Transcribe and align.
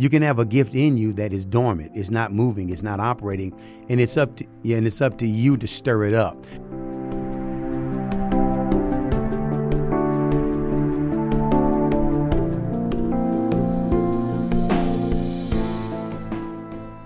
You 0.00 0.08
can 0.08 0.22
have 0.22 0.38
a 0.38 0.46
gift 0.46 0.74
in 0.74 0.96
you 0.96 1.12
that 1.12 1.30
is 1.30 1.44
dormant, 1.44 1.92
it's 1.94 2.08
not 2.08 2.32
moving, 2.32 2.70
it's 2.70 2.82
not 2.82 3.00
operating, 3.00 3.52
and 3.90 4.00
it's 4.00 4.16
up 4.16 4.34
to 4.36 4.46
yeah, 4.62 4.78
and 4.78 4.86
it's 4.86 5.02
up 5.02 5.18
to 5.18 5.26
you 5.26 5.58
to 5.58 5.66
stir 5.66 6.04
it 6.04 6.14
up. 6.14 6.42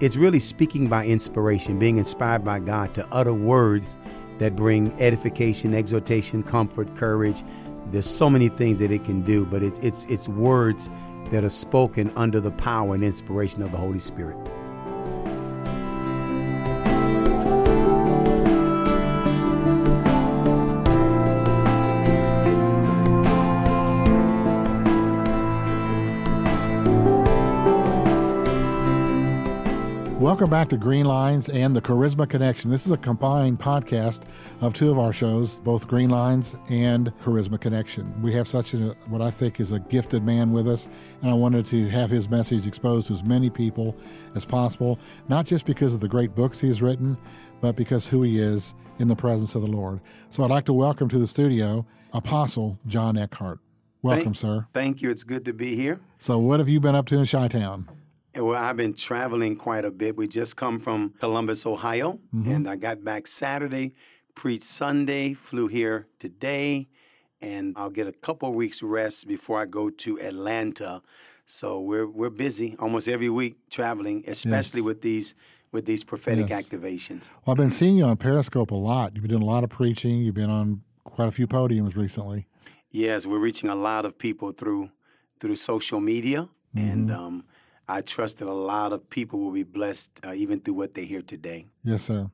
It's 0.01 0.15
really 0.15 0.39
speaking 0.39 0.87
by 0.87 1.05
inspiration, 1.05 1.81
being 1.81 1.97
inspired 1.97 2.45
by 2.45 2.61
God 2.61 2.95
to 2.95 3.05
utter 3.11 3.35
words 3.35 3.99
that 4.39 4.55
bring 4.55 4.93
edification, 5.01 5.75
exhortation, 5.75 6.45
comfort, 6.45 6.95
courage. 6.95 7.43
There's 7.91 8.09
so 8.09 8.31
many 8.31 8.51
things 8.51 8.79
that 8.79 8.93
it 8.93 9.05
can 9.05 9.23
do, 9.23 9.47
but 9.47 9.65
it, 9.65 9.83
it's 9.83 10.05
it's 10.05 10.29
words 10.29 10.89
that 11.31 11.45
are 11.45 11.51
spoken 11.51 12.13
under 12.17 12.41
the 12.41 12.51
power 12.53 12.95
and 12.95 13.05
inspiration 13.05 13.63
of 13.63 13.73
the 13.73 13.79
Holy 13.79 13.99
Spirit. 13.99 14.37
Welcome 30.35 30.51
back 30.51 30.69
to 30.71 30.77
Green 30.77 31.07
Lines 31.07 31.49
and 31.49 31.77
the 31.77 31.81
Charisma 31.81 32.29
Connection. 32.29 32.69
This 32.69 32.87
is 32.87 32.91
a 32.91 32.97
combined 32.97 33.61
podcast 33.61 34.23
of 34.61 34.75
two 34.75 34.91
of 34.91 34.99
our 34.99 35.13
shows, 35.13 35.61
both 35.61 35.87
Green 35.87 36.11
Lines 36.11 36.57
and 36.69 37.17
Charisma 37.23 37.61
Connection. 37.61 38.21
We 38.21 38.33
have 38.33 38.49
such 38.49 38.75
a, 38.75 38.97
what 39.07 39.23
I 39.23 39.31
think 39.31 39.61
is 39.61 39.71
a 39.71 39.79
gifted 39.79 40.25
man 40.25 40.51
with 40.51 40.67
us, 40.67 40.89
and 41.23 41.31
I 41.31 41.35
wanted 41.35 41.67
to 41.67 41.89
have 41.91 42.11
his 42.11 42.29
message 42.29 42.67
exposed 42.67 43.07
to 43.07 43.13
as 43.13 43.23
many 43.23 43.49
people 43.49 43.97
as 44.35 44.45
possible, 44.45 44.99
not 45.29 45.47
just 45.47 45.67
because 45.67 45.95
of 45.95 46.01
the 46.01 46.09
great 46.09 46.35
books 46.35 46.59
he's 46.59 46.83
written, 46.83 47.17
but 47.61 47.77
because 47.77 48.09
who 48.09 48.23
he 48.23 48.41
is 48.41 48.75
in 48.99 49.07
the 49.07 49.15
presence 49.15 49.55
of 49.55 49.63
the 49.63 49.69
Lord. 49.69 50.01
So 50.31 50.43
I'd 50.43 50.51
like 50.51 50.65
to 50.65 50.73
welcome 50.73 51.09
to 51.11 51.19
the 51.21 51.29
studio 51.29 51.87
Apostle 52.13 52.81
John 52.89 53.17
Eckhardt. 53.17 53.61
Welcome, 54.03 54.25
thank, 54.25 54.37
sir. 54.37 54.67
Thank 54.73 55.01
you. 55.01 55.11
It's 55.11 55.23
good 55.23 55.45
to 55.45 55.53
be 55.53 55.77
here. 55.77 56.01
So, 56.19 56.39
what 56.39 56.59
have 56.59 56.69
you 56.69 56.81
been 56.81 56.97
up 56.97 57.07
to 57.07 57.19
in 57.19 57.25
Chi 57.25 57.47
Town? 57.47 57.89
Well, 58.37 58.61
I've 58.61 58.77
been 58.77 58.95
traveling 58.95 59.55
quite 59.55 59.85
a 59.85 59.93
bit. 59.93 60.17
We 60.17 60.27
just 60.27 60.57
come 60.57 60.81
from 60.81 61.15
Columbus, 61.21 61.65
Ohio, 61.67 62.19
mm-hmm. 62.35 62.51
and 62.51 62.69
I 62.69 62.75
got 62.75 63.05
back 63.05 63.29
Saturday, 63.29 63.95
preached 64.35 64.65
Sunday, 64.65 65.35
flew 65.35 65.69
here 65.69 66.09
today, 66.19 66.89
and 67.41 67.75
I'll 67.77 67.91
get 67.91 68.09
a 68.09 68.13
couple 68.13 68.53
weeks 68.53 68.83
rest 68.83 69.29
before 69.29 69.61
I 69.61 69.67
go 69.67 69.89
to 69.89 70.21
Atlanta. 70.21 71.03
So 71.47 71.81
we're 71.81 72.09
we're 72.09 72.31
busy 72.31 72.75
almost 72.81 73.07
every 73.07 73.29
week 73.29 73.57
traveling, 73.71 74.25
especially 74.27 74.81
yes. 74.81 74.87
with 74.87 75.03
these 75.03 75.35
with 75.71 75.87
these 75.87 76.03
prophetic 76.03 76.49
yes. 76.49 76.69
activations. 76.69 77.31
Well, 77.45 77.53
I've 77.53 77.57
been 77.57 77.71
seeing 77.71 77.99
you 77.99 78.05
on 78.05 78.17
Periscope 78.17 78.73
a 78.73 78.75
lot. 78.75 79.13
You've 79.15 79.23
been 79.23 79.31
doing 79.31 79.43
a 79.43 79.47
lot 79.47 79.63
of 79.63 79.71
preaching. 79.71 80.19
You've 80.19 80.35
been 80.35 80.51
on 80.51 80.83
quite 81.05 81.29
a 81.29 81.33
few 81.33 81.47
podiums 81.47 81.97
recently. 81.97 82.47
Yes, 82.91 83.27
we're 83.27 83.39
reaching 83.39 83.69
a 83.71 83.75
lot 83.77 84.05
of 84.05 84.19
people 84.19 84.51
through 84.51 84.91
through 85.39 85.57
social 85.57 86.01
media, 86.01 86.49
mm-hmm. 86.75 86.89
and 86.89 87.11
um, 87.13 87.45
I 87.89 88.01
trust 88.01 88.39
that 88.39 88.49
a 88.49 88.53
lot 88.53 88.93
of 88.93 89.09
people 89.11 89.39
will 89.41 89.51
be 89.51 89.63
blessed 89.63 90.21
uh, 90.25 90.33
even 90.33 90.61
through 90.61 90.75
what 90.75 90.95
they 90.95 91.05
hear 91.05 91.23
today. 91.23 91.67
Yes, 91.83 92.03
sir. 92.03 92.31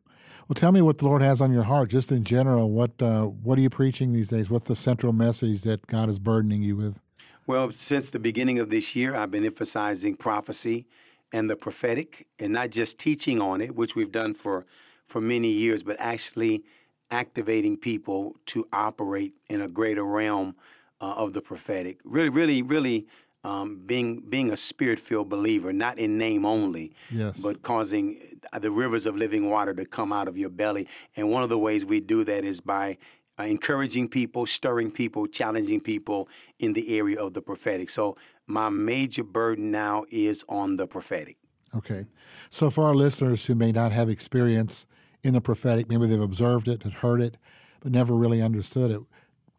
Well, 0.49 0.55
tell 0.55 0.73
me 0.73 0.83
what 0.83 0.99
the 0.99 1.07
Lord 1.07 1.23
has 1.23 1.41
on 1.41 1.53
your 1.53 1.63
heart, 1.63 1.91
just 1.91 2.11
in 2.11 2.25
general. 2.25 2.71
What 2.71 3.01
uh, 3.01 3.27
what 3.27 3.59
are 3.59 3.63
you 3.63 3.71
preaching 3.71 4.13
these 4.13 4.29
days? 4.29 4.51
What's 4.51 4.67
the 4.67 4.75
central 4.75 5.13
message 5.13 5.63
that 5.63 5.87
God 5.87 6.09
is 6.09 6.19
burdening 6.19 6.63
you 6.63 6.77
with? 6.77 7.01
Well, 7.47 7.71
since 7.71 8.11
the 8.11 8.19
beginning 8.19 8.59
of 8.59 8.71
this 8.71 8.95
year, 8.97 9.15
I've 9.15 9.31
been 9.31 9.45
emphasizing 9.45 10.17
prophecy 10.17 10.87
and 11.33 11.49
the 11.49 11.57
prophetic, 11.57 12.27
and 12.39 12.53
not 12.53 12.71
just 12.71 12.99
teaching 12.99 13.41
on 13.41 13.61
it, 13.61 13.77
which 13.77 13.95
we've 13.95 14.11
done 14.11 14.35
for 14.35 14.67
for 15.05 15.21
many 15.21 15.49
years, 15.49 15.83
but 15.83 15.97
actually 15.99 16.65
activating 17.11 17.77
people 17.77 18.37
to 18.47 18.67
operate 18.73 19.35
in 19.49 19.61
a 19.61 19.69
greater 19.69 20.05
realm 20.05 20.55
uh, 21.01 21.15
of 21.17 21.33
the 21.33 21.41
prophetic. 21.41 21.99
Really, 22.05 22.29
really, 22.29 22.63
really 22.63 23.07
um, 23.45 23.83
being 23.87 24.21
being 24.29 24.51
a 24.51 24.57
spirit 24.57 24.99
filled 24.99 25.29
believer, 25.29 25.73
not 25.73 25.99
in 25.99 26.19
name 26.19 26.45
only, 26.45 26.93
yes. 27.11 27.39
but 27.39 27.63
causing 27.63 28.21
the 28.59 28.71
rivers 28.71 29.07
of 29.07 29.17
living 29.17 29.49
water 29.49 29.73
to 29.75 29.85
come 29.85 30.13
out 30.13 30.29
of 30.29 30.37
your 30.37 30.51
belly. 30.51 30.87
And 31.17 31.31
one 31.31 31.43
of 31.43 31.49
the 31.49 31.59
ways 31.59 31.85
we 31.85 32.01
do 32.01 32.25
that 32.25 32.45
is 32.45 32.61
by 32.61 32.99
uh, 33.39 33.45
encouraging 33.45 34.09
people, 34.09 34.45
stirring 34.45 34.91
people, 34.91 35.27
challenging 35.27 35.81
people 35.81 36.29
in 36.59 36.75
the 36.75 36.99
area 36.99 37.19
of 37.19 37.33
the 37.33 37.41
prophetic. 37.41 37.89
So 37.89 38.17
my 38.47 38.69
major 38.69 39.25
burden 39.25 39.71
now 39.71 40.05
is 40.11 40.45
on 40.49 40.77
the 40.77 40.87
prophetic. 40.87 41.37
Okay. 41.75 42.07
So 42.51 42.69
for 42.69 42.85
our 42.85 42.95
listeners 42.95 43.47
who 43.47 43.55
may 43.55 43.73
not 43.73 43.93
have 43.93 44.11
experience 44.11 44.87
in 45.23 45.35
the 45.35 45.41
prophetic, 45.41 45.89
maybe 45.89 46.07
they've 46.07 46.21
observed 46.21 46.69
it, 46.69 46.83
had 46.83 46.95
heard 46.95 47.21
it, 47.21 47.37
but 47.81 47.93
never 47.93 48.15
really 48.15 48.43
understood 48.43 48.91
it, 48.91 49.01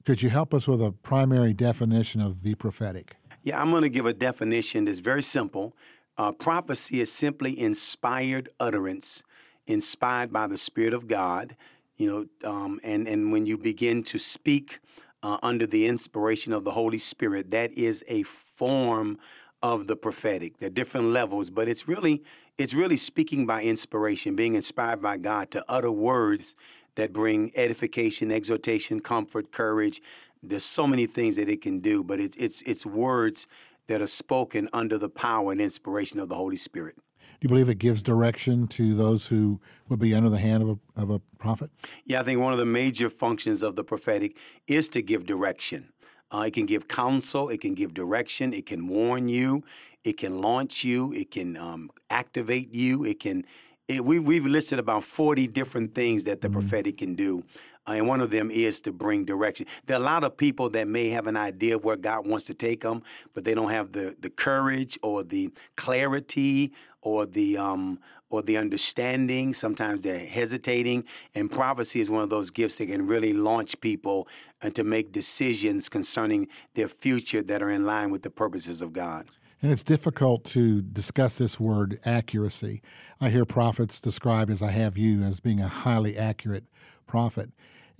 could 0.05 0.21
you 0.21 0.29
help 0.29 0.53
us 0.53 0.67
with 0.67 0.81
a 0.81 0.91
primary 0.91 1.53
definition 1.53 2.21
of 2.21 2.43
the 2.43 2.55
prophetic? 2.55 3.15
Yeah, 3.43 3.59
I'm 3.59 3.71
going 3.71 3.81
to 3.81 3.89
give 3.89 4.05
a 4.05 4.13
definition 4.13 4.85
that's 4.85 4.99
very 4.99 5.23
simple. 5.23 5.75
Uh, 6.17 6.31
prophecy 6.31 7.01
is 7.01 7.11
simply 7.11 7.59
inspired 7.59 8.49
utterance, 8.59 9.23
inspired 9.65 10.31
by 10.31 10.45
the 10.45 10.57
Spirit 10.57 10.93
of 10.93 11.07
God. 11.07 11.55
You 11.97 12.29
know, 12.43 12.49
um, 12.49 12.79
and 12.83 13.07
and 13.07 13.31
when 13.31 13.45
you 13.47 13.57
begin 13.57 14.03
to 14.03 14.19
speak 14.19 14.79
uh, 15.23 15.37
under 15.41 15.65
the 15.65 15.87
inspiration 15.87 16.53
of 16.53 16.63
the 16.63 16.71
Holy 16.71 16.99
Spirit, 16.99 17.49
that 17.51 17.71
is 17.73 18.03
a 18.07 18.23
form 18.23 19.17
of 19.63 19.87
the 19.87 19.95
prophetic. 19.95 20.57
There 20.57 20.67
are 20.67 20.71
different 20.71 21.07
levels, 21.07 21.49
but 21.49 21.67
it's 21.67 21.87
really 21.87 22.23
it's 22.59 22.75
really 22.75 22.97
speaking 22.97 23.47
by 23.47 23.63
inspiration, 23.63 24.35
being 24.35 24.53
inspired 24.53 25.01
by 25.01 25.17
God 25.17 25.49
to 25.51 25.63
utter 25.67 25.91
words 25.91 26.55
that 26.95 27.13
bring 27.13 27.51
edification, 27.55 28.31
exhortation, 28.31 28.99
comfort, 28.99 29.51
courage, 29.51 30.01
there's 30.43 30.65
so 30.65 30.87
many 30.87 31.05
things 31.05 31.35
that 31.35 31.49
it 31.49 31.61
can 31.61 31.79
do, 31.79 32.03
but 32.03 32.19
it's 32.19 32.35
it's 32.37 32.61
it's 32.63 32.85
words 32.85 33.47
that 33.87 34.01
are 34.01 34.07
spoken 34.07 34.69
under 34.73 34.97
the 34.97 35.09
power 35.09 35.51
and 35.51 35.61
inspiration 35.61 36.19
of 36.19 36.29
the 36.29 36.35
Holy 36.35 36.55
Spirit. 36.55 36.95
Do 37.41 37.45
you 37.45 37.49
believe 37.49 37.69
it 37.69 37.79
gives 37.79 38.03
direction 38.03 38.67
to 38.67 38.93
those 38.93 39.27
who 39.27 39.59
would 39.89 39.99
be 39.99 40.13
under 40.13 40.29
the 40.29 40.37
hand 40.37 40.61
of 40.61 40.69
a, 40.69 41.01
of 41.01 41.09
a 41.09 41.19
prophet? 41.39 41.71
Yeah, 42.05 42.19
I 42.19 42.23
think 42.23 42.39
one 42.39 42.53
of 42.53 42.59
the 42.59 42.67
major 42.67 43.09
functions 43.09 43.63
of 43.63 43.75
the 43.75 43.83
prophetic 43.83 44.37
is 44.67 44.87
to 44.89 45.01
give 45.01 45.25
direction. 45.25 45.91
Uh, 46.31 46.43
it 46.47 46.53
can 46.53 46.67
give 46.67 46.87
counsel, 46.87 47.49
it 47.49 47.59
can 47.59 47.73
give 47.73 47.93
direction, 47.93 48.53
it 48.53 48.67
can 48.67 48.87
warn 48.87 49.27
you, 49.27 49.63
it 50.03 50.17
can 50.17 50.39
launch 50.39 50.83
you, 50.83 51.11
it 51.13 51.31
can 51.31 51.57
um, 51.57 51.91
activate 52.09 52.73
you, 52.73 53.03
it 53.03 53.19
can. 53.19 53.43
It, 53.87 54.05
we, 54.05 54.19
we've 54.19 54.45
listed 54.45 54.79
about 54.79 55.03
40 55.03 55.47
different 55.47 55.95
things 55.95 56.23
that 56.23 56.41
the 56.41 56.47
mm-hmm. 56.47 56.59
prophetic 56.59 56.99
can 56.99 57.15
do. 57.15 57.43
Uh, 57.87 57.93
and 57.93 58.07
one 58.07 58.21
of 58.21 58.29
them 58.29 58.51
is 58.51 58.79
to 58.81 58.91
bring 58.91 59.25
direction. 59.25 59.65
There 59.85 59.97
are 59.97 60.01
a 60.01 60.03
lot 60.03 60.23
of 60.23 60.37
people 60.37 60.69
that 60.71 60.87
may 60.87 61.09
have 61.09 61.27
an 61.27 61.37
idea 61.37 61.75
of 61.75 61.83
where 61.83 61.95
God 61.95 62.27
wants 62.27 62.45
to 62.45 62.53
take 62.53 62.81
them, 62.81 63.01
but 63.33 63.43
they 63.43 63.53
don't 63.53 63.71
have 63.71 63.91
the, 63.91 64.15
the 64.19 64.29
courage 64.29 64.99
or 65.01 65.23
the 65.23 65.49
clarity 65.75 66.73
or 67.01 67.25
the 67.25 67.57
um, 67.57 67.99
or 68.29 68.41
the 68.41 68.57
understanding. 68.57 69.53
Sometimes 69.53 70.03
they're 70.03 70.19
hesitating, 70.19 71.05
and 71.35 71.51
prophecy 71.51 71.99
is 71.99 72.09
one 72.09 72.23
of 72.23 72.29
those 72.29 72.49
gifts 72.49 72.77
that 72.77 72.87
can 72.87 73.05
really 73.05 73.33
launch 73.33 73.79
people 73.81 74.27
and 74.61 74.73
to 74.75 74.83
make 74.83 75.11
decisions 75.11 75.89
concerning 75.89 76.47
their 76.75 76.87
future 76.87 77.41
that 77.43 77.61
are 77.61 77.69
in 77.69 77.85
line 77.85 78.09
with 78.09 78.21
the 78.21 78.29
purposes 78.29 78.81
of 78.81 78.93
God. 78.93 79.27
And 79.61 79.71
it's 79.71 79.83
difficult 79.83 80.43
to 80.45 80.81
discuss 80.81 81.37
this 81.37 81.59
word 81.59 81.99
accuracy. 82.03 82.81
I 83.19 83.29
hear 83.29 83.45
prophets 83.45 83.99
described 83.99 84.49
as 84.49 84.63
I 84.63 84.71
have 84.71 84.97
you 84.97 85.21
as 85.21 85.39
being 85.39 85.59
a 85.59 85.67
highly 85.67 86.17
accurate 86.17 86.63
prophet. 87.05 87.51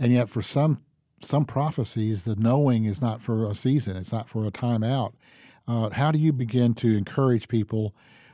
And 0.01 0.11
yet, 0.11 0.29
for 0.29 0.41
some 0.41 0.81
some 1.21 1.45
prophecies, 1.45 2.23
the 2.23 2.35
knowing 2.35 2.85
is 2.85 3.01
not 3.01 3.21
for 3.21 3.47
a 3.47 3.53
season; 3.53 3.95
it's 3.95 4.11
not 4.11 4.27
for 4.27 4.45
a 4.47 4.51
time 4.51 4.83
out. 4.83 5.13
Uh, 5.67 5.91
how 5.91 6.11
do 6.11 6.17
you 6.17 6.33
begin 6.33 6.73
to 6.73 6.97
encourage 6.97 7.47
people 7.47 7.93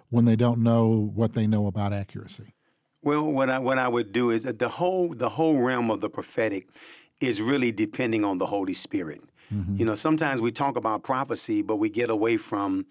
when 0.09 0.23
they 0.23 0.37
don't 0.37 0.63
know 0.63 1.11
what 1.13 1.33
they 1.33 1.45
know 1.45 1.67
about 1.67 1.91
accuracy? 1.91 2.53
Well, 3.03 3.29
what 3.29 3.49
I 3.49 3.59
what 3.59 3.77
I 3.77 3.89
would 3.89 4.13
do 4.13 4.29
is 4.29 4.43
the 4.43 4.69
whole 4.69 5.13
the 5.13 5.27
whole 5.27 5.61
realm 5.61 5.91
of 5.91 5.99
the 5.99 6.09
prophetic 6.09 6.69
is 7.19 7.41
really 7.41 7.73
depending 7.73 8.23
on 8.23 8.37
the 8.37 8.45
Holy 8.45 8.73
Spirit. 8.73 9.21
Mm-hmm. 9.53 9.75
You 9.75 9.85
know, 9.85 9.95
sometimes 9.95 10.41
we 10.41 10.53
talk 10.53 10.77
about 10.77 11.03
prophecy, 11.03 11.61
but 11.61 11.77
we 11.77 11.89
get 11.89 12.09
away 12.09 12.37
from 12.37 12.85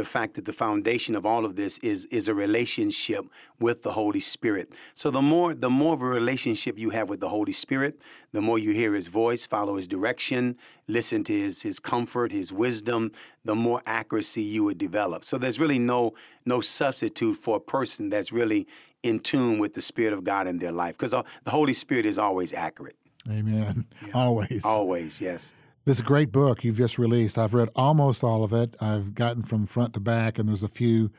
the 0.00 0.06
fact 0.06 0.32
that 0.36 0.46
the 0.46 0.52
foundation 0.66 1.14
of 1.14 1.26
all 1.26 1.44
of 1.44 1.56
this 1.56 1.76
is 1.78 2.06
is 2.06 2.26
a 2.26 2.32
relationship 2.32 3.26
with 3.58 3.82
the 3.82 3.92
Holy 3.92 4.18
Spirit. 4.18 4.72
So 4.94 5.10
the 5.10 5.20
more 5.20 5.52
the 5.52 5.68
more 5.68 5.92
of 5.92 6.00
a 6.00 6.06
relationship 6.06 6.78
you 6.78 6.88
have 6.88 7.10
with 7.10 7.20
the 7.20 7.28
Holy 7.28 7.52
Spirit, 7.52 8.00
the 8.32 8.40
more 8.40 8.58
you 8.58 8.72
hear 8.72 8.94
his 8.94 9.08
voice, 9.08 9.44
follow 9.44 9.76
his 9.76 9.86
direction, 9.86 10.56
listen 10.88 11.22
to 11.24 11.34
his 11.34 11.60
his 11.60 11.78
comfort, 11.78 12.32
his 12.32 12.50
wisdom, 12.50 13.12
the 13.44 13.54
more 13.54 13.82
accuracy 13.84 14.40
you 14.40 14.64
would 14.64 14.78
develop. 14.78 15.22
So 15.22 15.36
there's 15.36 15.60
really 15.60 15.78
no 15.78 16.14
no 16.46 16.62
substitute 16.62 17.36
for 17.36 17.56
a 17.58 17.60
person 17.60 18.08
that's 18.08 18.32
really 18.32 18.66
in 19.02 19.20
tune 19.20 19.58
with 19.58 19.74
the 19.74 19.82
Spirit 19.82 20.14
of 20.14 20.24
God 20.24 20.46
in 20.46 20.60
their 20.60 20.72
life 20.72 20.96
because 20.96 21.12
uh, 21.12 21.24
the 21.44 21.50
Holy 21.50 21.74
Spirit 21.74 22.06
is 22.06 22.16
always 22.16 22.54
accurate. 22.54 22.96
Amen. 23.28 23.84
Yeah. 24.06 24.12
Always. 24.14 24.64
Always, 24.64 25.20
yes. 25.20 25.52
This 25.86 26.02
great 26.02 26.30
book 26.30 26.62
you've 26.62 26.76
just 26.76 26.98
released, 26.98 27.38
I've 27.38 27.54
read 27.54 27.70
almost 27.74 28.22
all 28.22 28.44
of 28.44 28.52
it. 28.52 28.76
I've 28.82 29.14
gotten 29.14 29.42
from 29.42 29.64
front 29.64 29.94
to 29.94 30.00
back, 30.00 30.38
and 30.38 30.46
there's 30.46 30.62
a 30.62 30.68
few 30.68 31.10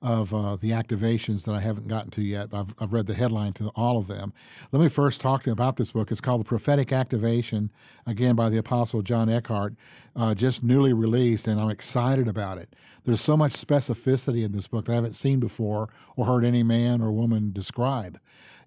of 0.00 0.32
uh, 0.32 0.56
the 0.56 0.70
activations 0.70 1.44
that 1.44 1.54
I 1.54 1.60
haven't 1.60 1.86
gotten 1.86 2.10
to 2.12 2.22
yet. 2.22 2.48
I've, 2.50 2.74
I've 2.78 2.94
read 2.94 3.08
the 3.08 3.14
headline 3.14 3.52
to 3.54 3.68
all 3.76 3.98
of 3.98 4.06
them. 4.06 4.32
Let 4.72 4.80
me 4.80 4.88
first 4.88 5.20
talk 5.20 5.42
to 5.42 5.50
you 5.50 5.52
about 5.52 5.76
this 5.76 5.92
book. 5.92 6.10
It's 6.10 6.22
called 6.22 6.40
The 6.40 6.46
Prophetic 6.46 6.92
Activation, 6.92 7.70
again 8.06 8.34
by 8.36 8.48
the 8.48 8.56
Apostle 8.56 9.02
John 9.02 9.28
Eckhardt, 9.28 9.74
uh, 10.14 10.34
just 10.34 10.62
newly 10.62 10.94
released, 10.94 11.46
and 11.46 11.60
I'm 11.60 11.70
excited 11.70 12.26
about 12.26 12.56
it. 12.56 12.74
There's 13.04 13.20
so 13.20 13.36
much 13.36 13.52
specificity 13.52 14.46
in 14.46 14.52
this 14.52 14.66
book 14.66 14.86
that 14.86 14.92
I 14.92 14.96
haven't 14.96 15.14
seen 15.14 15.40
before 15.40 15.90
or 16.16 16.24
heard 16.24 16.44
any 16.44 16.62
man 16.62 17.02
or 17.02 17.12
woman 17.12 17.52
describe. 17.52 18.18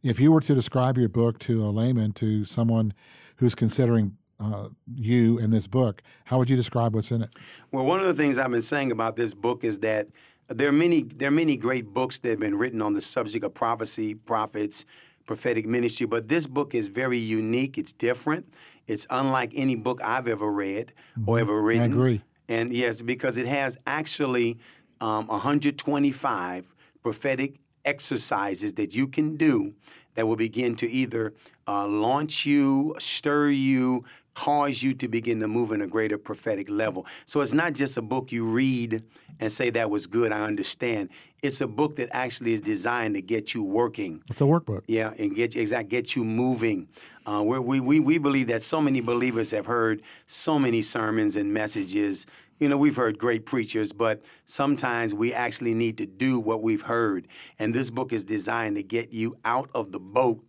If 0.04 0.20
you 0.20 0.32
were 0.32 0.42
to 0.42 0.54
describe 0.54 0.96
your 1.00 1.10
book 1.10 1.40
to 1.40 1.66
a 1.66 1.72
layman, 1.72 2.14
to 2.14 2.46
someone 2.46 2.94
who's 3.38 3.56
considering 3.56 4.18
uh, 4.40 4.70
you 4.96 5.38
in 5.38 5.52
this 5.52 5.68
book, 5.68 6.02
how 6.26 6.38
would 6.38 6.50
you 6.50 6.56
describe 6.56 6.96
what's 6.96 7.12
in 7.12 7.24
it? 7.24 7.30
Well, 7.72 7.86
one 7.86 8.00
of 8.00 8.06
the 8.08 8.14
things 8.14 8.38
I've 8.38 8.52
been 8.52 8.62
saying 8.62 8.92
about 8.92 9.16
this 9.16 9.34
book 9.34 9.64
is 9.64 9.80
that 9.80 10.08
there 10.48 10.70
are 10.70 10.74
many 10.74 11.04
there 11.04 11.28
are 11.28 11.32
many 11.32 11.58
great 11.58 11.94
books 11.94 12.20
that 12.20 12.30
have 12.30 12.40
been 12.40 12.58
written 12.58 12.82
on 12.82 12.94
the 12.94 13.02
subject 13.02 13.44
of 13.46 13.54
prophecy, 13.54 14.16
prophets, 14.16 14.86
prophetic 15.26 15.66
ministry, 15.68 16.08
but 16.08 16.28
this 16.28 16.48
book 16.48 16.74
is 16.74 16.88
very 16.88 17.18
unique. 17.20 17.78
It's 17.78 17.94
different. 17.94 18.52
It's 18.88 19.06
unlike 19.12 19.52
any 19.56 19.76
book 19.76 20.02
I've 20.04 20.28
ever 20.28 20.52
read 20.52 20.94
or 21.28 21.38
Mhm. 21.38 21.42
ever 21.42 21.62
written. 21.62 21.82
I 21.94 21.96
agree. 21.96 22.22
And 22.48 22.74
yes, 22.74 23.02
because 23.02 23.38
it 23.38 23.46
has 23.46 23.78
actually 23.86 24.58
um, 25.02 25.28
125 25.28 26.74
prophetic 27.04 27.60
exercises 27.86 28.74
that 28.74 28.94
you 28.96 29.08
can 29.08 29.38
do 29.38 29.74
that 30.16 30.28
will 30.28 30.36
begin 30.36 30.76
to 30.76 30.90
either 30.90 31.34
uh, 31.68 31.88
launch 31.88 32.46
you, 32.46 32.96
stir 33.00 33.50
you, 33.50 34.04
cause 34.40 34.82
you 34.82 34.94
to 34.94 35.10
begin 35.10 35.42
to 35.42 35.50
move 35.50 35.74
in 35.74 35.82
a 35.82 35.88
greater 35.88 36.18
prophetic 36.18 36.70
level. 36.70 37.06
So 37.26 37.42
it's 37.42 37.54
not 37.54 37.74
just 37.74 37.98
a 37.98 38.02
book 38.02 38.32
you 38.32 38.46
read 38.46 39.04
and 39.42 39.52
say 39.52 39.70
that 39.72 39.90
was 39.90 40.08
good, 40.08 40.32
I 40.32 40.42
understand. 40.44 41.10
It's 41.42 41.60
a 41.60 41.68
book 41.68 41.98
that 41.98 42.08
actually 42.14 42.54
is 42.54 42.62
designed 42.62 43.16
to 43.16 43.22
get 43.22 43.54
you 43.54 43.66
working. 43.66 44.24
It's 44.30 44.40
a 44.40 44.46
workbook. 44.46 44.84
Yeah, 44.88 45.12
and 45.20 45.36
get 45.36 45.56
you 45.56 45.62
exact 45.62 45.90
get 45.90 46.16
you 46.16 46.24
moving. 46.24 46.88
Uh, 47.26 47.44
we, 47.44 47.82
we 47.82 48.00
we 48.00 48.18
believe 48.18 48.48
that 48.48 48.64
so 48.64 48.80
many 48.80 49.02
believers 49.02 49.52
have 49.52 49.66
heard 49.66 50.02
so 50.26 50.58
many 50.58 50.82
sermons 50.82 51.36
and 51.36 51.54
messages. 51.54 52.26
You 52.62 52.70
know, 52.70 52.78
we've 52.78 52.96
heard 52.96 53.18
great 53.18 53.46
preachers, 53.46 53.92
but 53.92 54.22
sometimes 54.46 55.14
we 55.14 55.34
actually 55.34 55.74
need 55.74 55.98
to 55.98 56.06
do 56.06 56.40
what 56.40 56.62
we've 56.62 56.82
heard. 56.82 57.28
And 57.58 57.74
this 57.74 57.90
book 57.90 58.14
is 58.14 58.24
designed 58.24 58.78
to 58.78 58.84
get 58.84 59.12
you 59.12 59.36
out 59.44 59.70
of 59.76 59.92
the 59.92 60.00
boat 60.00 60.44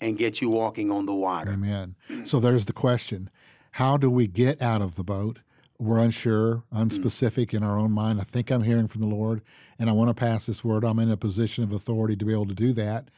and 0.00 0.18
get 0.18 0.40
you 0.40 0.50
walking 0.50 0.90
on 0.90 1.06
the 1.06 1.14
water. 1.14 1.52
Amen. 1.52 1.96
So 2.24 2.40
there's 2.40 2.66
the 2.66 2.72
question 2.72 3.30
How 3.72 3.96
do 3.96 4.10
we 4.10 4.26
get 4.26 4.60
out 4.60 4.82
of 4.82 4.96
the 4.96 5.04
boat? 5.04 5.40
We're 5.78 5.98
unsure, 5.98 6.62
unspecific 6.74 7.52
in 7.52 7.62
our 7.62 7.78
own 7.78 7.92
mind. 7.92 8.18
I 8.20 8.24
think 8.24 8.50
I'm 8.50 8.62
hearing 8.62 8.88
from 8.88 9.02
the 9.02 9.08
Lord, 9.08 9.42
and 9.78 9.90
I 9.90 9.92
want 9.92 10.08
to 10.08 10.14
pass 10.14 10.46
this 10.46 10.64
word. 10.64 10.84
I'm 10.84 10.98
in 10.98 11.10
a 11.10 11.18
position 11.18 11.64
of 11.64 11.72
authority 11.72 12.16
to 12.16 12.24
be 12.24 12.32
able 12.32 12.46
to 12.46 12.54
do 12.54 12.72
that. 12.72 13.10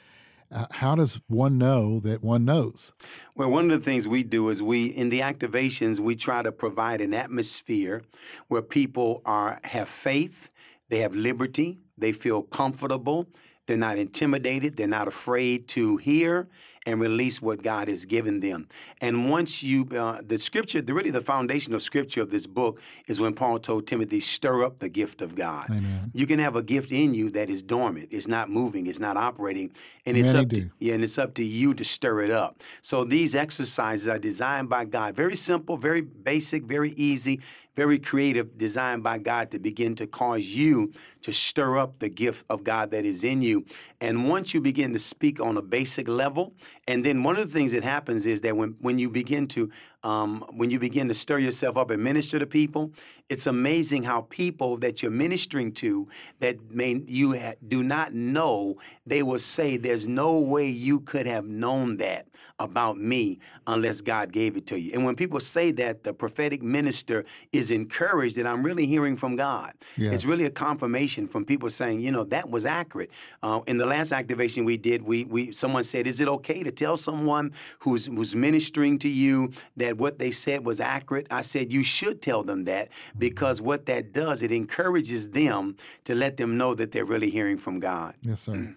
Uh, 0.51 0.67
how 0.73 0.95
does 0.95 1.21
one 1.29 1.59
know 1.59 2.01
that 2.01 2.23
one 2.23 2.45
knows? 2.45 2.93
Well, 3.37 3.51
one 3.51 3.71
of 3.71 3.79
the 3.79 3.85
things 3.85 4.09
we 4.09 4.23
do 4.23 4.49
is 4.49 4.63
we, 4.63 4.87
in 4.87 5.11
the 5.11 5.21
activations, 5.21 6.01
we 6.01 6.17
try 6.17 6.43
to 6.43 6.51
provide 6.51 7.01
an 7.01 7.13
atmosphere 7.13 8.03
where 8.49 8.63
people 8.63 9.21
are 9.27 9.61
have 9.65 9.89
faith, 9.89 10.51
they 10.89 10.99
have 11.01 11.15
liberty, 11.15 11.79
they 11.99 12.13
feel 12.13 12.43
comfortable, 12.43 13.29
they're 13.69 13.77
not 13.77 13.99
intimidated, 13.99 14.77
they're 14.77 14.89
not 14.89 15.07
afraid 15.07 15.69
to 15.69 15.99
hear 15.99 16.49
and 16.87 17.01
release 17.01 17.43
what 17.43 17.63
God 17.63 17.89
has 17.89 18.07
given 18.07 18.41
them. 18.41 18.67
And 19.03 19.31
once 19.31 19.63
you, 19.63 19.87
uh, 19.93 20.23
the 20.25 20.39
scripture, 20.39 20.81
the, 20.81 20.95
really 20.95 21.11
the 21.11 21.21
foundational 21.21 21.81
scripture 21.81 22.23
of 22.23 22.31
this 22.31 22.47
book 22.47 22.81
is 23.07 23.21
when 23.21 23.35
Paul 23.35 23.59
told 23.59 23.87
Timothy, 23.87 24.21
stir 24.21 24.65
up 24.65 24.79
the 24.79 24.89
gift 24.89 25.21
of 25.21 25.35
God. 25.35 25.67
Amen. 25.69 26.11
You 26.15 26.27
can 26.27 26.39
have 26.39 26.57
a 26.57 26.63
gift 26.63 26.91
in 26.91 27.13
you 27.13 27.31
that 27.33 27.51
is 27.51 27.63
dormant, 27.63 28.09
it's 28.11 28.27
not 28.27 28.49
moving, 28.49 28.87
it's 28.87 29.01
not 29.01 29.19
operating, 29.19 29.71
and 30.07 30.17
it's 30.17 30.33
Many 30.33 30.45
up 30.47 30.51
to 30.53 30.71
yeah, 30.79 30.95
and 30.95 31.05
it's 31.05 31.19
up 31.19 31.35
to 31.35 31.45
you 31.45 31.75
to 31.75 31.85
stir 31.85 32.23
it 32.23 32.31
up. 32.31 32.63
So 32.81 33.05
these 33.05 33.35
exercises 33.35 34.09
are 34.09 34.19
designed 34.19 34.71
by 34.71 34.87
God. 34.87 35.15
Very 35.15 35.37
simple, 35.37 35.77
very 35.77 36.01
basic, 36.01 36.65
very 36.65 36.93
easy, 36.93 37.41
very 37.79 38.01
creative, 38.01 38.59
designed 38.59 39.05
by 39.05 39.19
God 39.19 39.53
to 39.53 39.59
begin 39.61 39.95
to 39.95 40.05
cause 40.05 40.47
you 40.47 40.93
to 41.23 41.33
stir 41.33 41.79
up 41.79 42.01
the 42.01 42.09
gift 42.09 42.45
of 42.51 42.65
God 42.65 42.91
that 42.91 43.05
is 43.05 43.23
in 43.23 43.41
you. 43.41 43.65
And 44.01 44.29
once 44.29 44.53
you 44.53 44.61
begin 44.61 44.93
to 44.95 44.99
speak 44.99 45.41
on 45.41 45.57
a 45.57 45.63
basic 45.63 46.09
level, 46.09 46.55
and 46.89 47.05
then 47.05 47.23
one 47.23 47.37
of 47.37 47.47
the 47.47 47.53
things 47.53 47.73
that 47.73 47.85
happens 47.85 48.25
is 48.25 48.41
that 48.41 48.57
when, 48.57 48.75
when 48.81 48.99
you 48.99 49.11
begin 49.11 49.47
to 49.49 49.71
um, 50.05 50.45
when 50.53 50.71
you 50.71 50.79
begin 50.79 51.09
to 51.09 51.15
stir 51.15 51.39
yourself 51.39 51.77
up 51.77 51.91
and 51.91 52.03
minister 52.03 52.39
to 52.39 52.47
people, 52.47 52.93
it's 53.29 53.47
amazing 53.47 54.05
how 54.05 54.23
people 54.23 54.77
that 54.79 55.03
you're 55.03 55.11
ministering 55.11 55.73
to 55.73 56.09
that 56.39 56.71
may 56.71 57.03
you 57.07 57.37
ha- 57.37 57.55
do 57.67 57.83
not 57.83 58.15
know, 58.15 58.77
they 59.07 59.23
will 59.25 59.41
say, 59.41 59.77
"There's 59.77 60.07
no 60.07 60.39
way 60.39 60.69
you 60.69 61.01
could 61.01 61.27
have 61.27 61.45
known 61.45 61.97
that 61.97 62.29
about 62.61 62.97
me 62.97 63.41
unless 63.67 64.01
God 64.01 64.33
gave 64.33 64.57
it 64.57 64.67
to 64.69 64.79
you." 64.79 64.93
And 64.95 65.05
when 65.05 65.17
people 65.17 65.41
say 65.41 65.73
that, 65.73 66.05
the 66.05 66.15
prophetic 66.15 66.63
minister 66.63 67.25
is 67.51 67.73
encouraged 67.73 68.37
that 68.37 68.47
I'm 68.47 68.63
really 68.63 68.87
hearing 68.87 69.17
from 69.17 69.35
God. 69.35 69.73
Yes. 69.97 70.15
It's 70.15 70.25
really 70.25 70.45
a 70.45 70.51
confirmation 70.51 71.27
from 71.27 71.45
people 71.45 71.71
saying, 71.71 72.01
you 72.01 72.13
know, 72.13 72.25
that 72.25 72.51
was 72.51 72.65
accurate. 72.65 73.11
Uh, 73.43 73.61
in 73.67 73.79
the 73.79 73.87
last 73.87 74.13
activation 74.13 74.65
we 74.65 74.77
did, 74.77 75.03
we 75.03 75.25
we 75.25 75.51
someone 75.51 75.83
said, 75.83 76.07
"Is 76.07 76.21
it 76.21 76.29
okay 76.29 76.63
to 76.63 76.71
tell 76.79 76.97
someone 76.97 77.53
who's 77.81 78.07
who's 78.07 78.35
ministering 78.35 78.99
to 79.01 79.09
you 79.09 79.51
that 79.77 79.99
what 79.99 80.19
they 80.19 80.31
said 80.31 80.65
was 80.65 80.79
accurate?" 80.81 81.27
I 81.31 81.43
said, 81.43 81.73
"You 81.73 81.83
should 81.83 82.23
tell 82.23 82.43
them 82.43 82.65
that 82.65 82.89
because 83.27 83.61
what 83.61 83.87
that 83.87 84.13
does, 84.13 84.43
it 84.43 84.53
encourages 84.53 85.23
them 85.31 85.77
to 86.05 86.15
let 86.15 86.37
them 86.37 86.57
know 86.61 86.75
that 86.75 86.93
they're 86.93 87.11
really 87.15 87.31
hearing 87.31 87.59
from 87.59 87.81
God." 87.81 88.15
Yes, 88.23 88.41
sir. 88.43 88.53
Mm. 88.53 88.77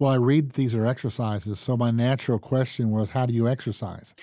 Well, 0.00 0.10
I 0.10 0.14
read 0.14 0.52
these 0.52 0.74
are 0.74 0.86
exercises, 0.86 1.60
so 1.60 1.76
my 1.76 1.90
natural 1.90 2.38
question 2.38 2.90
was, 2.90 3.10
how 3.10 3.26
do 3.26 3.34
you 3.34 3.46
exercise? 3.46 4.14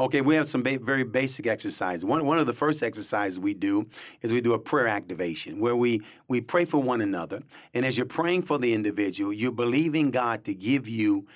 Okay, 0.00 0.22
we 0.22 0.36
have 0.36 0.48
some 0.48 0.62
ba- 0.62 0.78
very 0.80 1.02
basic 1.04 1.46
exercises. 1.46 2.02
One, 2.02 2.24
one 2.24 2.38
of 2.38 2.46
the 2.46 2.54
first 2.54 2.82
exercises 2.82 3.38
we 3.38 3.52
do 3.52 3.88
is 4.22 4.32
we 4.32 4.40
do 4.40 4.54
a 4.54 4.58
prayer 4.58 4.88
activation 4.88 5.60
where 5.60 5.76
we, 5.76 6.00
we 6.28 6.40
pray 6.40 6.64
for 6.64 6.80
one 6.80 7.02
another. 7.02 7.42
And 7.74 7.84
as 7.84 7.98
you're 7.98 8.06
praying 8.06 8.42
for 8.42 8.58
the 8.58 8.72
individual, 8.72 9.32
you're 9.32 9.52
believing 9.52 10.10
God 10.10 10.44
to 10.44 10.54
give 10.54 10.88
you 10.88 11.26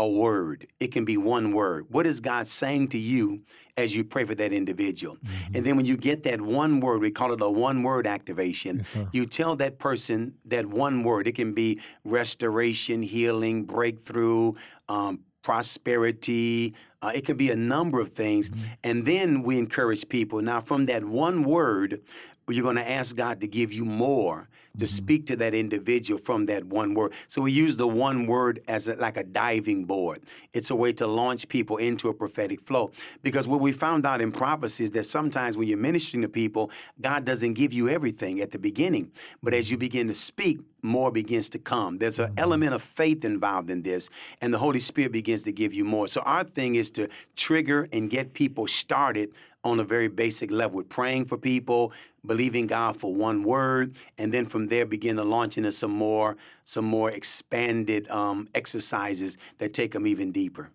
a 0.00 0.08
word. 0.08 0.66
It 0.80 0.92
can 0.92 1.04
be 1.04 1.18
one 1.18 1.52
word. 1.52 1.86
What 1.90 2.06
is 2.06 2.20
God 2.20 2.46
saying 2.46 2.88
to 2.88 2.98
you 2.98 3.42
as 3.76 3.94
you 3.94 4.02
pray 4.02 4.24
for 4.24 4.34
that 4.34 4.50
individual? 4.52 5.18
And 5.54 5.64
then 5.64 5.76
when 5.76 5.84
you 5.84 5.98
get 5.98 6.22
that 6.22 6.40
one 6.40 6.80
word, 6.80 7.02
we 7.02 7.10
call 7.10 7.32
it 7.32 7.40
a 7.42 7.50
one 7.50 7.82
word 7.82 8.06
activation, 8.06 8.78
Yes, 8.78 9.06
you 9.12 9.26
tell 9.26 9.56
that 9.56 9.78
person 9.78 10.34
that 10.46 10.66
one 10.66 11.02
word. 11.02 11.28
It 11.28 11.34
can 11.34 11.52
be 11.52 11.80
restoration, 12.04 13.02
healing, 13.02 13.64
breakthrough, 13.64 14.54
um, 14.88 15.20
prosperity. 15.42 16.74
Uh, 17.02 17.12
it 17.14 17.26
could 17.26 17.36
be 17.36 17.50
a 17.50 17.56
number 17.56 18.00
of 18.00 18.10
things. 18.10 18.50
And 18.82 19.04
then 19.04 19.42
we 19.42 19.58
encourage 19.58 20.08
people. 20.08 20.40
Now, 20.40 20.60
from 20.60 20.86
that 20.86 21.04
one 21.04 21.42
word, 21.42 22.00
you're 22.48 22.62
going 22.64 22.76
to 22.76 22.90
ask 22.90 23.14
God 23.16 23.40
to 23.42 23.46
give 23.46 23.70
you 23.72 23.84
more 23.84 24.48
to 24.78 24.84
mm-hmm. 24.84 24.86
speak 24.86 25.26
to 25.26 25.36
that 25.36 25.54
individual 25.54 26.18
from 26.18 26.46
that 26.46 26.64
one 26.64 26.94
word. 26.94 27.12
So 27.28 27.42
we 27.42 27.52
use 27.52 27.76
the 27.76 27.88
one 27.88 28.26
word 28.26 28.60
as 28.68 28.88
a, 28.88 28.94
like 28.94 29.16
a 29.16 29.24
diving 29.24 29.84
board. 29.84 30.20
It's 30.52 30.70
a 30.70 30.76
way 30.76 30.92
to 30.94 31.06
launch 31.06 31.48
people 31.48 31.76
into 31.76 32.08
a 32.08 32.14
prophetic 32.14 32.60
flow. 32.60 32.90
Because 33.22 33.46
what 33.46 33.60
we 33.60 33.72
found 33.72 34.06
out 34.06 34.20
in 34.20 34.32
prophecy 34.32 34.84
is 34.84 34.90
that 34.92 35.04
sometimes 35.04 35.56
when 35.56 35.68
you're 35.68 35.78
ministering 35.78 36.22
to 36.22 36.28
people, 36.28 36.70
God 37.00 37.24
doesn't 37.24 37.54
give 37.54 37.72
you 37.72 37.88
everything 37.88 38.40
at 38.40 38.50
the 38.50 38.58
beginning. 38.58 39.10
But 39.42 39.54
as 39.54 39.70
you 39.70 39.76
mm-hmm. 39.76 39.80
begin 39.80 40.08
to 40.08 40.14
speak, 40.14 40.60
more 40.82 41.10
begins 41.10 41.48
to 41.50 41.58
come. 41.58 41.98
There's 41.98 42.18
an 42.18 42.28
mm-hmm. 42.28 42.38
element 42.38 42.74
of 42.74 42.82
faith 42.82 43.24
involved 43.24 43.70
in 43.70 43.82
this, 43.82 44.08
and 44.40 44.52
the 44.52 44.58
Holy 44.58 44.78
Spirit 44.78 45.12
begins 45.12 45.42
to 45.44 45.52
give 45.52 45.74
you 45.74 45.84
more. 45.84 46.08
So 46.08 46.20
our 46.22 46.44
thing 46.44 46.74
is 46.74 46.90
to 46.92 47.08
trigger 47.36 47.88
and 47.92 48.08
get 48.08 48.32
people 48.32 48.66
started 48.66 49.32
on 49.62 49.78
a 49.78 49.84
very 49.84 50.08
basic 50.08 50.50
level 50.50 50.78
with 50.78 50.88
praying 50.88 51.26
for 51.26 51.36
people, 51.36 51.92
believing 52.24 52.66
God 52.66 52.96
for 52.96 53.14
one 53.14 53.42
word, 53.42 53.96
and 54.18 54.32
then 54.32 54.46
from 54.46 54.68
there 54.68 54.86
begin 54.86 55.16
to 55.16 55.24
launch 55.24 55.56
into 55.56 55.72
some 55.72 55.90
more, 55.90 56.36
some 56.64 56.84
more 56.84 57.10
expanded 57.10 58.08
um, 58.10 58.48
exercises 58.54 59.38
that 59.58 59.72
take 59.72 59.92
them 59.92 60.06
even 60.06 60.32
deeper. 60.32 60.70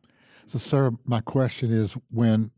So, 0.48 0.60
sir, 0.60 0.92
my 1.06 1.22
question 1.22 1.72
is 1.72 1.98
when 2.12 2.52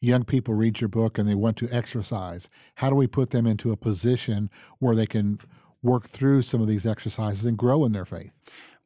young 0.00 0.24
people 0.24 0.54
read 0.54 0.80
your 0.80 0.88
book 0.88 1.18
and 1.18 1.28
they 1.28 1.34
want 1.34 1.56
to 1.58 1.68
exercise, 1.70 2.48
how 2.76 2.90
do 2.90 2.96
we 2.96 3.06
put 3.06 3.30
them 3.30 3.46
into 3.46 3.70
a 3.72 3.76
position 3.76 4.50
where 4.78 4.94
they 4.94 5.06
can 5.06 5.38
work 5.82 6.08
through 6.08 6.42
some 6.42 6.60
of 6.60 6.68
these 6.68 6.86
exercises 6.86 7.44
and 7.44 7.56
grow 7.56 7.84
in 7.84 7.92
their 7.92 8.04
faith? 8.04 8.32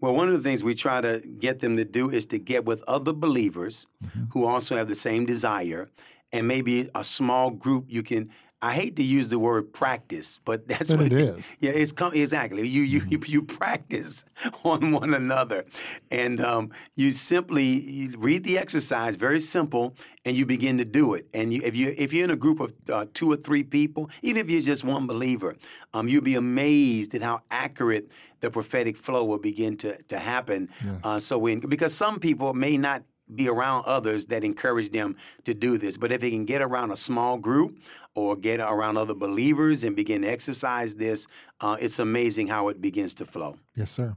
Well, 0.01 0.15
one 0.15 0.29
of 0.29 0.35
the 0.35 0.43
things 0.43 0.63
we 0.63 0.75
try 0.75 1.01
to 1.01 1.23
get 1.39 1.61
them 1.61 1.77
to 1.77 1.85
do 1.85 2.11
is 2.11 2.27
to 2.27 2.39
get 2.39 2.65
with 2.65 2.83
other 2.87 3.13
believers 3.13 3.87
who 4.31 4.47
also 4.47 4.77
have 4.77 4.89
the 4.89 4.95
same 4.95 5.25
desire, 5.25 5.89
and 6.33 6.47
maybe 6.47 6.91
a 6.95 7.05
small 7.05 7.51
group 7.51 7.87
you 7.89 8.03
can. 8.03 8.31
I 8.65 8.73
hate 8.73 8.97
to 8.97 9.03
use 9.03 9.29
the 9.29 9.39
word 9.39 9.75
practice, 9.75 10.41
but 10.43 10.67
that's 10.69 10.91
But 10.91 11.01
what 11.01 11.13
it 11.13 11.21
is. 11.21 11.45
Yeah, 11.61 11.73
it's 11.73 11.93
com- 11.93 12.15
exactly. 12.15 12.67
You 12.67 12.81
you, 12.83 13.03
you 13.11 13.21
you 13.27 13.43
practice 13.43 14.25
on 14.65 14.93
one 14.93 15.13
another, 15.13 15.67
and 16.11 16.41
um, 16.41 16.71
you 16.95 17.11
simply 17.11 17.65
you 17.65 18.17
read 18.17 18.43
the 18.45 18.57
exercise. 18.57 19.17
Very 19.17 19.41
simple, 19.41 19.95
and 20.25 20.35
you 20.35 20.47
begin 20.47 20.79
to 20.79 20.87
do 20.87 21.13
it. 21.13 21.27
And 21.35 21.53
you, 21.53 21.61
if 21.63 21.77
you 21.77 21.95
if 21.99 22.15
you're 22.15 22.25
in 22.25 22.31
a 22.31 22.37
group 22.37 22.59
of 22.61 22.73
uh, 22.89 23.05
two 23.13 23.31
or 23.31 23.37
three 23.37 23.65
people, 23.65 24.09
even 24.23 24.41
if 24.41 24.49
you're 24.51 24.63
just 24.63 24.83
one 24.83 25.07
believer, 25.07 25.57
um, 25.93 26.09
you'll 26.09 26.23
be 26.23 26.37
amazed 26.37 27.15
at 27.15 27.21
how 27.21 27.43
accurate 27.51 28.11
the 28.41 28.51
prophetic 28.51 28.97
flow 28.97 29.25
will 29.25 29.39
begin 29.39 29.77
to 29.77 30.01
to 30.05 30.19
happen. 30.19 30.71
Uh, 31.03 31.19
so 31.19 31.37
when 31.37 31.61
because 31.61 31.95
some 31.95 32.19
people 32.19 32.55
may 32.55 32.79
not 32.79 33.03
be 33.37 33.49
around 33.49 33.85
others 33.87 34.27
that 34.27 34.45
encourage 34.45 34.91
them 34.91 35.17
to 35.45 35.55
do 35.55 35.79
this. 35.79 35.97
But 35.97 36.13
if 36.13 36.21
they 36.21 36.31
can 36.31 36.45
get 36.45 36.63
around 36.63 36.91
a 36.91 36.97
small 36.97 37.39
group 37.39 37.79
or 38.15 38.37
get 38.37 38.61
around 38.61 38.97
other 38.97 39.15
believers 39.15 39.85
and 39.85 39.95
begin 39.97 40.23
to 40.23 40.29
exercise 40.29 40.95
this, 40.95 41.27
uh, 41.61 41.77
it's 41.81 41.99
amazing 41.99 42.49
how 42.49 42.69
it 42.69 42.81
begins 42.81 43.15
to 43.15 43.25
flow. 43.25 43.57
Yes, 43.75 43.91
sir. 43.91 44.17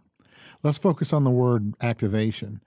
Let's 0.63 0.77
focus 0.77 1.13
on 1.13 1.23
the 1.23 1.31
word 1.31 1.73
activation. 1.81 2.61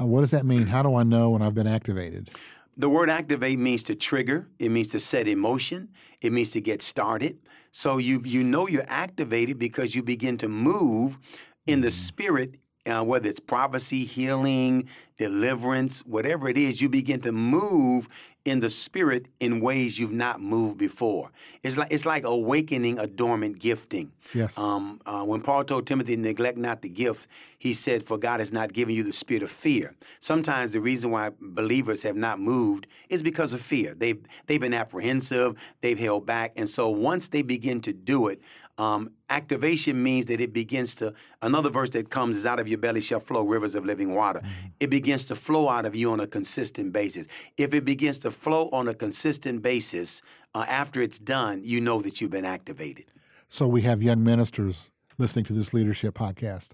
Uh, 0.00 0.06
what 0.06 0.20
does 0.20 0.30
that 0.32 0.46
mean? 0.46 0.66
How 0.68 0.82
do 0.82 0.94
I 0.96 1.02
know 1.02 1.30
when 1.30 1.42
I've 1.42 1.54
been 1.54 1.66
activated? 1.66 2.30
The 2.76 2.88
word 2.88 3.08
activate 3.08 3.58
means 3.58 3.84
to 3.84 3.94
trigger, 3.94 4.48
it 4.58 4.70
means 4.70 4.88
to 4.88 5.00
set 5.00 5.28
in 5.28 5.38
motion, 5.38 5.90
it 6.20 6.32
means 6.32 6.50
to 6.50 6.60
get 6.60 6.82
started. 6.82 7.38
So 7.70 7.98
you 7.98 8.20
you 8.24 8.42
know 8.42 8.66
you're 8.66 8.84
activated 8.88 9.58
because 9.58 9.94
you 9.94 10.02
begin 10.02 10.36
to 10.38 10.48
move 10.48 11.18
in 11.66 11.80
the 11.80 11.90
spirit, 11.90 12.56
uh, 12.86 13.02
whether 13.02 13.28
it's 13.28 13.40
prophecy, 13.40 14.04
healing, 14.04 14.88
deliverance, 15.18 16.00
whatever 16.06 16.48
it 16.48 16.58
is, 16.58 16.80
you 16.80 16.88
begin 16.88 17.20
to 17.20 17.32
move 17.32 18.08
in 18.44 18.60
the 18.60 18.68
spirit 18.68 19.26
in 19.40 19.60
ways 19.60 19.98
you've 19.98 20.12
not 20.12 20.40
moved 20.40 20.76
before. 20.76 21.30
It's 21.62 21.78
like 21.78 21.90
it's 21.90 22.04
like 22.04 22.24
awakening 22.24 22.98
a 22.98 23.06
dormant 23.06 23.58
gifting. 23.58 24.12
Yes. 24.34 24.58
Um, 24.58 25.00
uh, 25.06 25.24
when 25.24 25.40
Paul 25.40 25.64
told 25.64 25.86
Timothy, 25.86 26.16
"Neglect 26.16 26.58
not 26.58 26.82
the 26.82 26.90
gift," 26.90 27.26
he 27.58 27.72
said, 27.72 28.04
"For 28.04 28.18
God 28.18 28.40
has 28.40 28.52
not 28.52 28.74
given 28.74 28.94
you 28.94 29.02
the 29.02 29.14
spirit 29.14 29.42
of 29.42 29.50
fear." 29.50 29.94
Sometimes 30.20 30.72
the 30.72 30.80
reason 30.80 31.10
why 31.10 31.30
believers 31.40 32.02
have 32.02 32.16
not 32.16 32.38
moved 32.38 32.86
is 33.08 33.22
because 33.22 33.54
of 33.54 33.62
fear. 33.62 33.94
They've 33.94 34.20
they've 34.46 34.60
been 34.60 34.74
apprehensive, 34.74 35.56
they've 35.80 35.98
held 35.98 36.26
back, 36.26 36.52
and 36.56 36.68
so 36.68 36.90
once 36.90 37.28
they 37.28 37.40
begin 37.40 37.80
to 37.80 37.94
do 37.94 38.28
it, 38.28 38.42
um, 38.76 39.12
activation 39.30 40.02
means 40.02 40.26
that 40.26 40.40
it 40.40 40.52
begins 40.52 40.94
to. 40.96 41.14
Another 41.40 41.70
verse 41.70 41.90
that 41.90 42.10
comes 42.10 42.36
is, 42.36 42.44
"Out 42.44 42.58
of 42.58 42.68
your 42.68 42.78
belly 42.78 43.00
shall 43.00 43.20
flow 43.20 43.44
rivers 43.44 43.74
of 43.74 43.84
living 43.84 44.14
water." 44.14 44.42
It 44.80 44.90
begins 44.90 45.24
to 45.26 45.34
flow 45.34 45.68
out 45.68 45.86
of 45.86 45.94
you 45.94 46.10
on 46.10 46.20
a 46.20 46.26
consistent 46.26 46.92
basis. 46.92 47.26
If 47.56 47.72
it 47.72 47.84
begins 47.84 48.18
to 48.18 48.30
flow 48.30 48.68
on 48.70 48.88
a 48.88 48.94
consistent 48.94 49.62
basis 49.62 50.22
uh, 50.54 50.64
after 50.68 51.00
it's 51.00 51.18
done, 51.18 51.62
you 51.64 51.80
know 51.80 52.02
that 52.02 52.20
you've 52.20 52.30
been 52.30 52.44
activated. 52.44 53.06
So 53.48 53.68
we 53.68 53.82
have 53.82 54.02
young 54.02 54.24
ministers 54.24 54.90
listening 55.18 55.44
to 55.44 55.52
this 55.52 55.72
leadership 55.72 56.14
podcast, 56.14 56.70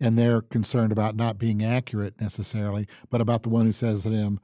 and 0.00 0.18
they're 0.18 0.40
concerned 0.40 0.92
about 0.92 1.14
not 1.14 1.38
being 1.38 1.62
accurate 1.62 2.18
necessarily, 2.20 2.86
but 3.10 3.20
about 3.20 3.42
the 3.42 3.50
one 3.50 3.66
who 3.66 3.72
says 3.72 4.02
to 4.04 4.10
them, 4.10 4.40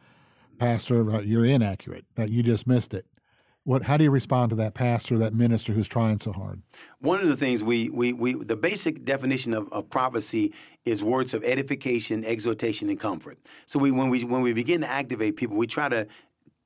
"Pastor, 0.59 1.11
uh, 1.11 1.21
you're 1.21 1.47
inaccurate. 1.47 2.04
That 2.16 2.30
you 2.30 2.42
just 2.42 2.66
missed 2.66 2.92
it." 2.92 3.07
What? 3.64 3.83
How 3.83 3.97
do 3.97 4.05
you 4.05 4.11
respond 4.11 4.50
to 4.50 4.57
that 4.57 4.75
pastor, 4.75 5.19
that 5.19 5.35
minister 5.35 5.73
who's 5.73 5.88
trying 5.88 6.19
so 6.21 6.33
hard? 6.33 6.62
One 7.00 7.21
of 7.21 7.29
the 7.29 7.37
things 7.37 7.62
we, 7.62 7.90
we, 7.90 8.12
we 8.12 8.35
the 8.35 8.57
basic 8.57 9.05
definition 9.05 9.52
of, 9.52 9.71
of 9.73 9.90
prophecy 9.90 10.55
is 10.85 11.02
words 11.02 11.35
of 11.35 11.45
edification, 11.45 12.25
exhortation, 12.25 12.88
and 12.88 12.99
comfort. 12.99 13.38
So 13.67 13.79
we 13.79 13.90
when 13.90 14.09
we 14.09 14.25
when 14.25 14.40
we 14.43 14.52
begin 14.55 14.81
to 14.81 14.88
activate 14.88 15.37
people, 15.37 15.57
we 15.57 15.67
try 15.67 15.88
to 15.90 16.07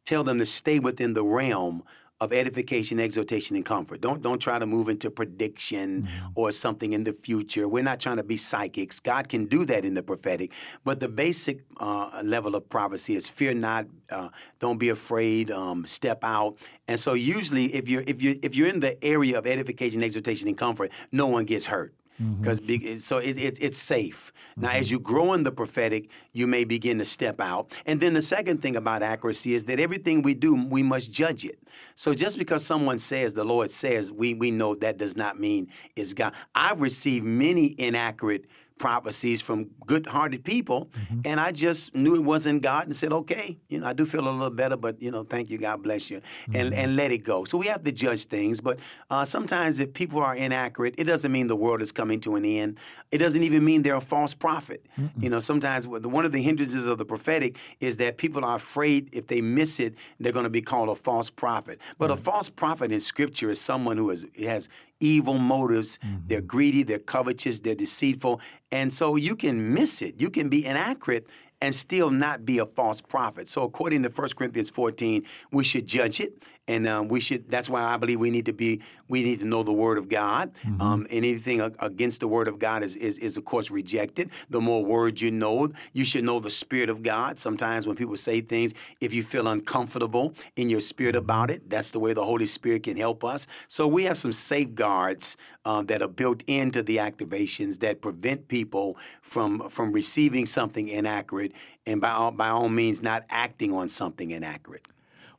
tell 0.07 0.23
them 0.23 0.39
to 0.39 0.47
stay 0.47 0.79
within 0.79 1.15
the 1.15 1.25
realm 1.25 1.83
of 2.21 2.33
edification, 2.33 3.01
exhortation, 3.01 3.57
and 3.57 3.65
comfort. 3.65 4.01
Don't 4.01 4.23
don't 4.23 4.39
try 4.39 4.59
to 4.59 4.67
move 4.67 4.89
into 4.89 5.11
prediction 5.11 6.09
or 6.35 6.53
something 6.53 6.93
in 6.93 7.05
the 7.05 7.13
future. 7.13 7.69
We're 7.69 7.83
not 7.83 8.01
trying 8.01 8.19
to 8.19 8.23
be 8.23 8.37
psychics. 8.37 9.01
God 9.01 9.29
can 9.29 9.47
do 9.47 9.65
that 9.67 9.85
in 9.85 9.95
the 9.95 10.03
prophetic, 10.03 10.53
but 10.85 11.01
the 11.01 11.09
basic 11.09 11.65
uh, 11.79 12.21
level 12.25 12.55
of 12.55 12.69
prophecy 12.69 13.17
is 13.17 13.29
fear 13.29 13.53
not, 13.53 13.87
uh, 14.11 14.29
don't 14.61 14.79
be 14.79 14.91
afraid, 14.91 15.51
um, 15.51 15.85
step 15.85 16.21
out. 16.23 16.57
And 16.87 17.01
so 17.01 17.15
usually, 17.15 17.67
if 17.75 17.89
you're 17.89 18.05
if 18.07 18.23
you 18.23 18.39
if 18.43 18.55
you're 18.55 18.69
in 18.69 18.81
the 18.81 19.03
area 19.05 19.37
of 19.39 19.47
edification, 19.47 20.03
exhortation, 20.03 20.49
and 20.49 20.57
comfort, 20.57 20.93
no 21.11 21.27
one 21.27 21.45
gets 21.45 21.67
hurt 21.67 21.95
Mm-hmm. 22.23 22.67
because 22.67 23.05
so 23.05 23.19
it, 23.19 23.37
it, 23.37 23.59
it's 23.61 23.79
safe. 23.79 24.33
Now, 24.57 24.71
as 24.71 24.87
mm-hmm. 24.87 24.93
you 24.93 25.01
grow 25.01 25.33
in 25.33 25.43
the 25.43 25.51
prophetic, 25.51 26.11
you 26.33 26.47
may 26.47 26.63
begin 26.63 26.99
to 26.99 27.05
step 27.05 27.41
out. 27.41 27.73
And 27.87 28.01
then 28.01 28.15
the 28.15 28.23
second 28.23 28.63
thing 28.63 28.77
about 28.77 29.03
accuracy 29.03 29.55
is 29.55 29.65
that 29.65 29.81
everything 29.81 30.23
we 30.23 30.35
do, 30.35 30.55
we 30.55 30.85
must 30.85 31.11
judge 31.11 31.45
it. 31.45 31.59
So 31.97 32.15
just 32.15 32.39
because 32.39 32.65
someone 32.65 33.01
says 33.01 33.35
the 33.35 33.45
Lord 33.45 33.73
says, 33.73 34.13
we 34.13 34.33
we 34.35 34.53
know 34.53 34.77
that 34.77 34.97
does 34.97 35.17
not 35.17 35.41
mean 35.41 35.69
it's 35.97 36.15
God. 36.15 36.35
I've 36.55 36.81
received 36.81 37.25
many 37.25 37.75
inaccurate 37.79 38.45
prophecies 38.79 39.41
from 39.41 39.71
good-hearted 39.87 40.45
people, 40.45 40.87
mm-hmm. 40.87 41.21
and 41.25 41.41
I 41.41 41.53
just 41.53 41.95
knew 41.95 42.15
it 42.15 42.25
wasn't 42.25 42.63
God 42.63 42.87
and 42.87 42.97
said, 42.97 43.13
"Okay, 43.13 43.59
you 43.69 43.81
know, 43.81 43.87
I 43.87 43.93
do 43.93 44.05
feel 44.05 44.29
a 44.29 44.31
little 44.31 44.51
better, 44.51 44.77
but 44.77 45.01
you 45.01 45.11
know, 45.11 45.25
thank 45.25 45.51
you, 45.51 45.59
God 45.59 45.83
bless 45.83 46.11
you," 46.11 46.21
and 46.53 46.71
mm-hmm. 46.71 46.81
and 46.81 46.97
let 46.97 47.13
it 47.13 47.19
go. 47.19 47.45
So 47.45 47.59
we 47.59 47.67
have 47.67 47.85
to 47.85 47.93
judge 47.93 48.27
things, 48.27 48.61
but 48.61 48.81
uh, 49.11 49.25
sometimes 49.25 49.79
if 49.81 49.93
people 49.93 50.21
are 50.21 50.35
inaccurate, 50.35 50.95
it 50.99 51.05
doesn't 51.05 51.31
mean 51.31 51.47
the 51.47 51.57
world 51.57 51.83
is 51.83 51.93
coming 51.93 52.21
to 52.21 52.37
an 52.37 52.45
end. 52.45 52.79
It 53.11 53.19
doesn't 53.19 53.43
even 53.43 53.65
mean 53.65 53.83
they're 53.83 53.95
a 53.95 54.01
false 54.01 54.35
prophet. 54.35 54.85
You 55.19 55.31
know, 55.31 55.39
sometimes 55.39 55.87
one 55.87 56.25
of 56.25 56.33
the 56.33 56.43
hindrances 56.43 56.87
of 56.87 56.99
the 56.99 57.05
prophetic 57.05 57.57
is 57.81 57.99
that 57.99 58.17
people 58.17 58.45
are 58.45 58.57
afraid 58.57 59.09
if 59.13 59.29
they 59.29 59.41
miss 59.41 59.79
it, 59.79 59.95
they're 60.19 60.33
going 60.33 60.45
to 60.45 60.51
be 60.51 60.63
called 60.63 60.89
a 60.89 60.95
false 60.95 61.31
prophet. 61.31 61.81
But 61.99 62.11
a 62.11 62.15
mm-hmm. 62.15 62.25
false 62.25 62.49
prophet 62.49 62.91
in 62.91 63.01
Scripture 63.01 63.51
is 63.51 63.61
someone 63.61 63.97
who 63.97 64.11
is, 64.11 64.27
has 64.39 64.69
evil 65.05 65.35
motives. 65.35 65.99
Mm-hmm. 65.99 66.17
They're 66.27 66.41
greedy, 66.41 66.83
they're 66.83 66.99
covetous, 66.99 67.61
they're 67.61 67.75
deceitful. 67.75 68.41
And 68.73 68.93
so 68.93 69.17
you 69.17 69.37
can 69.37 69.75
miss 69.75 70.03
it. 70.03 70.21
You 70.21 70.31
can 70.31 70.49
be 70.49 70.65
inaccurate 70.65 71.27
and 71.61 71.75
still 71.75 72.11
not 72.11 72.45
be 72.45 72.59
a 72.59 72.67
false 72.67 73.01
prophet. 73.01 73.49
So 73.49 73.63
according 73.63 74.03
to 74.03 74.09
1 74.09 74.29
Corinthians 74.37 74.71
14, 74.71 75.23
we 75.53 75.65
should 75.65 75.87
judge 75.87 76.21
it. 76.21 76.43
And 76.67 76.87
um, 76.87 77.09
we 77.09 77.21
should. 77.21 77.51
That's 77.51 77.69
why 77.69 77.83
I 77.83 77.97
believe 77.99 78.19
we 78.19 78.31
need 78.31 78.47
to 78.47 78.53
be. 78.53 78.81
We 79.07 79.23
need 79.23 79.41
to 79.41 79.45
know 79.45 79.63
the 79.63 79.73
Word 79.73 79.99
of 79.99 80.09
God. 80.09 80.51
Um, 80.81 81.07
and 81.11 81.25
anything 81.25 81.61
a- 81.61 81.73
against 81.81 82.21
the 82.21 82.29
Word 82.29 82.49
of 82.49 82.59
God 82.59 82.83
is, 82.83 82.97
is, 82.97 83.19
is, 83.19 83.37
of 83.37 83.45
course, 83.45 83.71
rejected. 83.71 84.31
The 84.49 84.63
more 84.63 84.83
words 84.83 85.21
you 85.21 85.31
know, 85.31 85.69
you 85.93 86.07
should 86.07 86.25
know 86.25 86.41
the 86.41 86.51
Spirit 86.51 86.89
of 86.89 87.03
God. 87.03 87.39
Sometimes 87.39 87.87
when 87.87 87.97
people 87.97 88.17
say 88.17 88.41
things, 88.41 88.73
if 89.01 89.13
you 89.13 89.23
feel 89.23 89.47
uncomfortable 89.47 90.33
in 90.57 90.71
your 90.71 90.81
spirit 90.81 91.17
about 91.17 91.51
it, 91.51 91.69
that's 91.69 91.91
the 91.91 91.99
way 91.99 92.15
the 92.15 92.25
Holy 92.25 92.47
Spirit 92.47 92.85
can 92.85 92.97
help 92.97 93.25
us. 93.25 93.47
So 93.69 93.87
we 93.87 94.05
have 94.05 94.17
some 94.17 94.33
safeguards 94.33 95.37
uh, 95.67 95.83
that 95.83 96.01
are 96.01 96.09
built 96.09 96.43
into 96.47 96.83
the 96.83 96.97
activations 96.97 97.81
that 97.81 98.01
prevent 98.01 98.49
people 98.49 98.97
from 99.21 99.69
from 99.69 99.93
receiving 99.93 100.47
something 100.47 100.89
inaccurate, 100.89 101.53
and 101.87 102.01
by 102.01 102.11
all, 102.11 102.31
by 102.31 102.49
all 102.49 102.69
means, 102.69 103.03
not 103.03 103.25
acting 103.29 103.73
on 103.73 103.89
something 103.89 104.31
inaccurate. 104.31 104.89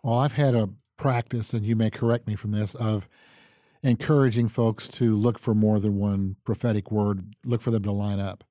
Well, 0.03 0.19
I've 0.19 0.33
had 0.33 0.53
a 0.55 0.69
practice, 0.97 1.53
and 1.53 1.65
you 1.65 1.75
may 1.75 1.89
correct 1.89 2.27
me 2.27 2.35
from 2.35 2.51
this, 2.51 2.75
of 2.75 3.07
encouraging 3.83 4.47
folks 4.47 4.87
to 4.87 5.15
look 5.15 5.37
for 5.37 5.53
more 5.53 5.79
than 5.79 5.97
one 5.97 6.35
prophetic 6.43 6.91
word, 6.91 7.35
look 7.45 7.61
for 7.61 7.71
them 7.71 7.83
to 7.83 7.91
line 7.91 8.19
up. 8.19 8.43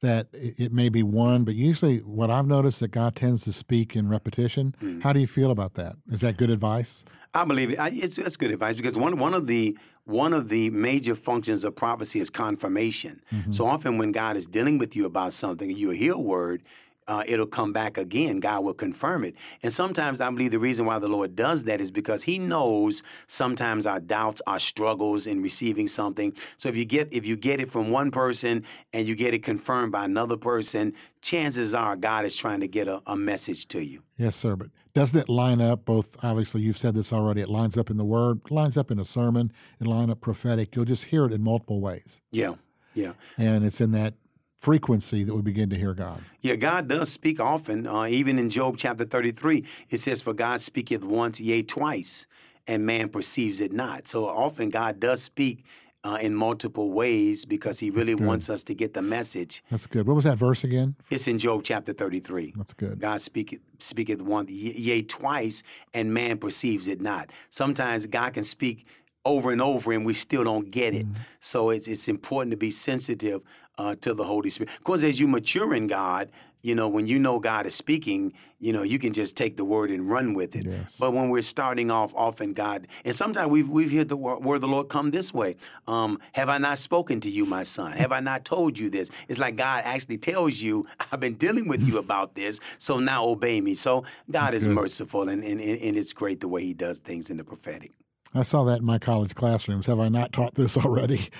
That 0.00 0.26
it 0.32 0.72
may 0.72 0.88
be 0.88 1.04
one, 1.04 1.44
but 1.44 1.54
usually 1.54 1.98
what 1.98 2.28
I've 2.28 2.46
noticed 2.46 2.80
that 2.80 2.88
God 2.88 3.14
tends 3.14 3.44
to 3.44 3.52
speak 3.52 3.94
in 3.94 4.08
repetition. 4.08 4.74
Hmm. 4.80 5.00
How 5.00 5.12
do 5.12 5.20
you 5.20 5.28
feel 5.28 5.52
about 5.52 5.74
that? 5.74 5.94
Is 6.10 6.22
that 6.22 6.36
good 6.36 6.50
advice? 6.50 7.04
I 7.34 7.44
believe 7.44 7.70
it. 7.70 7.78
I, 7.78 7.90
it's, 7.90 8.18
it's 8.18 8.36
good 8.36 8.50
advice 8.50 8.74
because 8.74 8.98
one 8.98 9.16
one 9.18 9.32
of 9.32 9.46
the 9.46 9.78
one 10.04 10.32
of 10.32 10.48
the 10.48 10.70
major 10.70 11.14
functions 11.14 11.62
of 11.62 11.76
prophecy 11.76 12.18
is 12.18 12.30
confirmation. 12.30 13.22
Mm-hmm. 13.32 13.52
So 13.52 13.66
often 13.66 13.96
when 13.96 14.10
God 14.10 14.36
is 14.36 14.46
dealing 14.46 14.76
with 14.78 14.96
you 14.96 15.06
about 15.06 15.32
something 15.32 15.70
and 15.70 15.78
you 15.78 15.90
hear 15.90 16.14
a 16.14 16.18
word, 16.18 16.64
uh, 17.08 17.24
it'll 17.26 17.46
come 17.46 17.72
back 17.72 17.98
again. 17.98 18.40
God 18.40 18.64
will 18.64 18.74
confirm 18.74 19.24
it. 19.24 19.34
And 19.62 19.72
sometimes 19.72 20.20
I 20.20 20.30
believe 20.30 20.50
the 20.50 20.58
reason 20.58 20.86
why 20.86 20.98
the 20.98 21.08
Lord 21.08 21.34
does 21.36 21.64
that 21.64 21.80
is 21.80 21.90
because 21.90 22.24
He 22.24 22.38
knows 22.38 23.02
sometimes 23.26 23.86
our 23.86 24.00
doubts, 24.00 24.40
our 24.46 24.58
struggles 24.58 25.26
in 25.26 25.42
receiving 25.42 25.88
something. 25.88 26.34
So 26.56 26.68
if 26.68 26.76
you 26.76 26.84
get 26.84 27.12
if 27.12 27.26
you 27.26 27.36
get 27.36 27.60
it 27.60 27.70
from 27.70 27.90
one 27.90 28.10
person 28.10 28.64
and 28.92 29.06
you 29.06 29.14
get 29.14 29.34
it 29.34 29.42
confirmed 29.42 29.92
by 29.92 30.04
another 30.04 30.36
person, 30.36 30.94
chances 31.20 31.74
are 31.74 31.96
God 31.96 32.24
is 32.24 32.36
trying 32.36 32.60
to 32.60 32.68
get 32.68 32.88
a, 32.88 33.02
a 33.06 33.16
message 33.16 33.66
to 33.68 33.84
you. 33.84 34.02
Yes, 34.16 34.36
sir. 34.36 34.56
But 34.56 34.68
doesn't 34.94 35.18
it 35.18 35.28
line 35.28 35.60
up 35.60 35.84
both? 35.84 36.16
Obviously, 36.22 36.62
you've 36.62 36.78
said 36.78 36.94
this 36.94 37.12
already. 37.12 37.40
It 37.40 37.48
lines 37.48 37.78
up 37.78 37.90
in 37.90 37.96
the 37.96 38.04
word, 38.04 38.40
lines 38.50 38.76
up 38.76 38.90
in 38.90 38.98
a 38.98 39.04
sermon, 39.04 39.52
it 39.80 39.86
lines 39.86 40.10
up 40.10 40.20
prophetic. 40.20 40.76
You'll 40.76 40.84
just 40.84 41.06
hear 41.06 41.24
it 41.24 41.32
in 41.32 41.42
multiple 41.42 41.80
ways. 41.80 42.20
Yeah, 42.30 42.54
yeah. 42.94 43.12
And 43.38 43.64
it's 43.64 43.80
in 43.80 43.92
that 43.92 44.14
frequency 44.62 45.24
that 45.24 45.34
we 45.34 45.42
begin 45.42 45.68
to 45.68 45.76
hear 45.76 45.92
God. 45.92 46.22
Yeah, 46.40 46.54
God 46.54 46.86
does 46.86 47.10
speak 47.10 47.40
often. 47.40 47.86
Uh, 47.86 48.06
even 48.06 48.38
in 48.38 48.48
Job 48.48 48.76
chapter 48.78 49.04
33, 49.04 49.64
it 49.90 49.98
says, 49.98 50.22
For 50.22 50.32
God 50.32 50.60
speaketh 50.60 51.04
once, 51.04 51.40
yea, 51.40 51.62
twice, 51.62 52.26
and 52.68 52.86
man 52.86 53.08
perceives 53.08 53.60
it 53.60 53.72
not. 53.72 54.06
So 54.06 54.28
often 54.28 54.70
God 54.70 55.00
does 55.00 55.20
speak 55.20 55.64
uh, 56.04 56.18
in 56.20 56.34
multiple 56.34 56.92
ways 56.92 57.44
because 57.44 57.80
He 57.80 57.90
really 57.90 58.14
wants 58.14 58.48
us 58.48 58.62
to 58.64 58.74
get 58.74 58.94
the 58.94 59.02
message. 59.02 59.64
That's 59.68 59.88
good. 59.88 60.06
What 60.06 60.14
was 60.14 60.24
that 60.24 60.38
verse 60.38 60.62
again? 60.62 60.94
It's 61.10 61.26
in 61.26 61.38
Job 61.38 61.62
chapter 61.64 61.92
33. 61.92 62.54
That's 62.56 62.72
good. 62.72 63.00
God 63.00 63.20
speaketh, 63.20 63.60
speaketh 63.80 64.22
one, 64.22 64.46
yea, 64.48 65.02
twice, 65.02 65.64
and 65.92 66.14
man 66.14 66.38
perceives 66.38 66.86
it 66.86 67.00
not. 67.00 67.30
Sometimes 67.50 68.06
God 68.06 68.34
can 68.34 68.44
speak 68.44 68.86
over 69.24 69.52
and 69.52 69.60
over 69.60 69.92
and 69.92 70.04
we 70.04 70.14
still 70.14 70.44
don't 70.44 70.70
get 70.70 70.94
it. 70.94 71.06
Mm-hmm. 71.06 71.22
So 71.40 71.70
it's, 71.70 71.86
it's 71.86 72.08
important 72.08 72.50
to 72.52 72.56
be 72.56 72.70
sensitive 72.70 73.40
uh, 73.78 73.94
to 74.00 74.14
the 74.14 74.24
Holy 74.24 74.50
Spirit. 74.50 74.72
Of 74.76 74.84
course, 74.84 75.02
as 75.02 75.20
you 75.20 75.28
mature 75.28 75.74
in 75.74 75.86
God, 75.86 76.30
you 76.62 76.76
know, 76.76 76.88
when 76.88 77.08
you 77.08 77.18
know 77.18 77.40
God 77.40 77.66
is 77.66 77.74
speaking, 77.74 78.32
you 78.60 78.72
know, 78.72 78.84
you 78.84 79.00
can 79.00 79.12
just 79.12 79.36
take 79.36 79.56
the 79.56 79.64
word 79.64 79.90
and 79.90 80.08
run 80.08 80.32
with 80.32 80.54
it. 80.54 80.64
Yes. 80.64 80.96
But 80.96 81.12
when 81.12 81.28
we're 81.28 81.42
starting 81.42 81.90
off, 81.90 82.14
often 82.14 82.52
God, 82.52 82.86
and 83.04 83.12
sometimes 83.12 83.50
we've 83.50 83.68
we've 83.68 83.90
heard 83.90 84.08
the 84.08 84.16
word, 84.16 84.44
word 84.44 84.56
of 84.56 84.60
the 84.60 84.68
Lord 84.68 84.88
come 84.88 85.10
this 85.10 85.34
way. 85.34 85.56
Um, 85.88 86.20
Have 86.34 86.48
I 86.48 86.58
not 86.58 86.78
spoken 86.78 87.18
to 87.22 87.30
you, 87.30 87.46
my 87.46 87.64
son? 87.64 87.90
Have 87.92 88.12
I 88.12 88.20
not 88.20 88.44
told 88.44 88.78
you 88.78 88.88
this? 88.90 89.10
It's 89.26 89.40
like 89.40 89.56
God 89.56 89.82
actually 89.84 90.18
tells 90.18 90.62
you, 90.62 90.86
I've 91.10 91.18
been 91.18 91.34
dealing 91.34 91.66
with 91.66 91.84
you 91.84 91.98
about 91.98 92.34
this, 92.34 92.60
so 92.78 92.98
now 93.00 93.24
obey 93.24 93.60
me. 93.60 93.74
So 93.74 94.04
God 94.30 94.54
is 94.54 94.66
good. 94.68 94.76
merciful, 94.76 95.28
and, 95.28 95.42
and 95.42 95.60
and 95.60 95.96
it's 95.96 96.12
great 96.12 96.38
the 96.38 96.48
way 96.48 96.62
He 96.62 96.74
does 96.74 97.00
things 97.00 97.28
in 97.28 97.38
the 97.38 97.44
prophetic. 97.44 97.90
I 98.34 98.42
saw 98.42 98.64
that 98.64 98.78
in 98.78 98.84
my 98.84 98.98
college 98.98 99.34
classrooms. 99.34 99.86
Have 99.86 100.00
I 100.00 100.08
not 100.08 100.32
taught 100.32 100.54
this 100.54 100.76
already? 100.84 101.30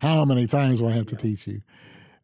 How 0.00 0.24
many 0.24 0.46
times 0.46 0.80
will 0.80 0.88
I 0.88 0.92
have 0.92 1.06
to 1.06 1.16
teach 1.16 1.46
you? 1.46 1.62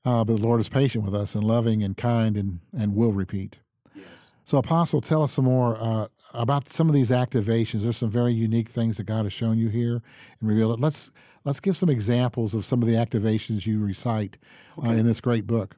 Uh, 0.04 0.24
but 0.24 0.36
the 0.36 0.42
Lord 0.42 0.60
is 0.60 0.68
patient 0.68 1.04
with 1.04 1.14
us 1.14 1.34
and 1.34 1.44
loving 1.44 1.82
and 1.82 1.96
kind 1.96 2.36
and, 2.36 2.60
and 2.76 2.94
will 2.94 3.12
repeat. 3.12 3.58
Yes. 3.94 4.32
So, 4.44 4.58
Apostle, 4.58 5.00
tell 5.00 5.22
us 5.22 5.32
some 5.32 5.44
more 5.44 5.76
uh, 5.78 6.06
about 6.32 6.72
some 6.72 6.88
of 6.88 6.94
these 6.94 7.10
activations. 7.10 7.82
There's 7.82 7.98
some 7.98 8.10
very 8.10 8.32
unique 8.32 8.70
things 8.70 8.96
that 8.96 9.04
God 9.04 9.24
has 9.24 9.32
shown 9.32 9.58
you 9.58 9.68
here 9.68 10.02
and 10.40 10.48
revealed 10.48 10.78
it. 10.78 10.80
Let's 10.80 11.10
let's 11.44 11.60
give 11.60 11.76
some 11.76 11.88
examples 11.88 12.54
of 12.54 12.64
some 12.64 12.82
of 12.82 12.88
the 12.88 12.94
activations 12.94 13.66
you 13.66 13.80
recite 13.80 14.38
uh, 14.82 14.90
in 14.90 15.06
this 15.06 15.20
great 15.20 15.46
book. 15.46 15.76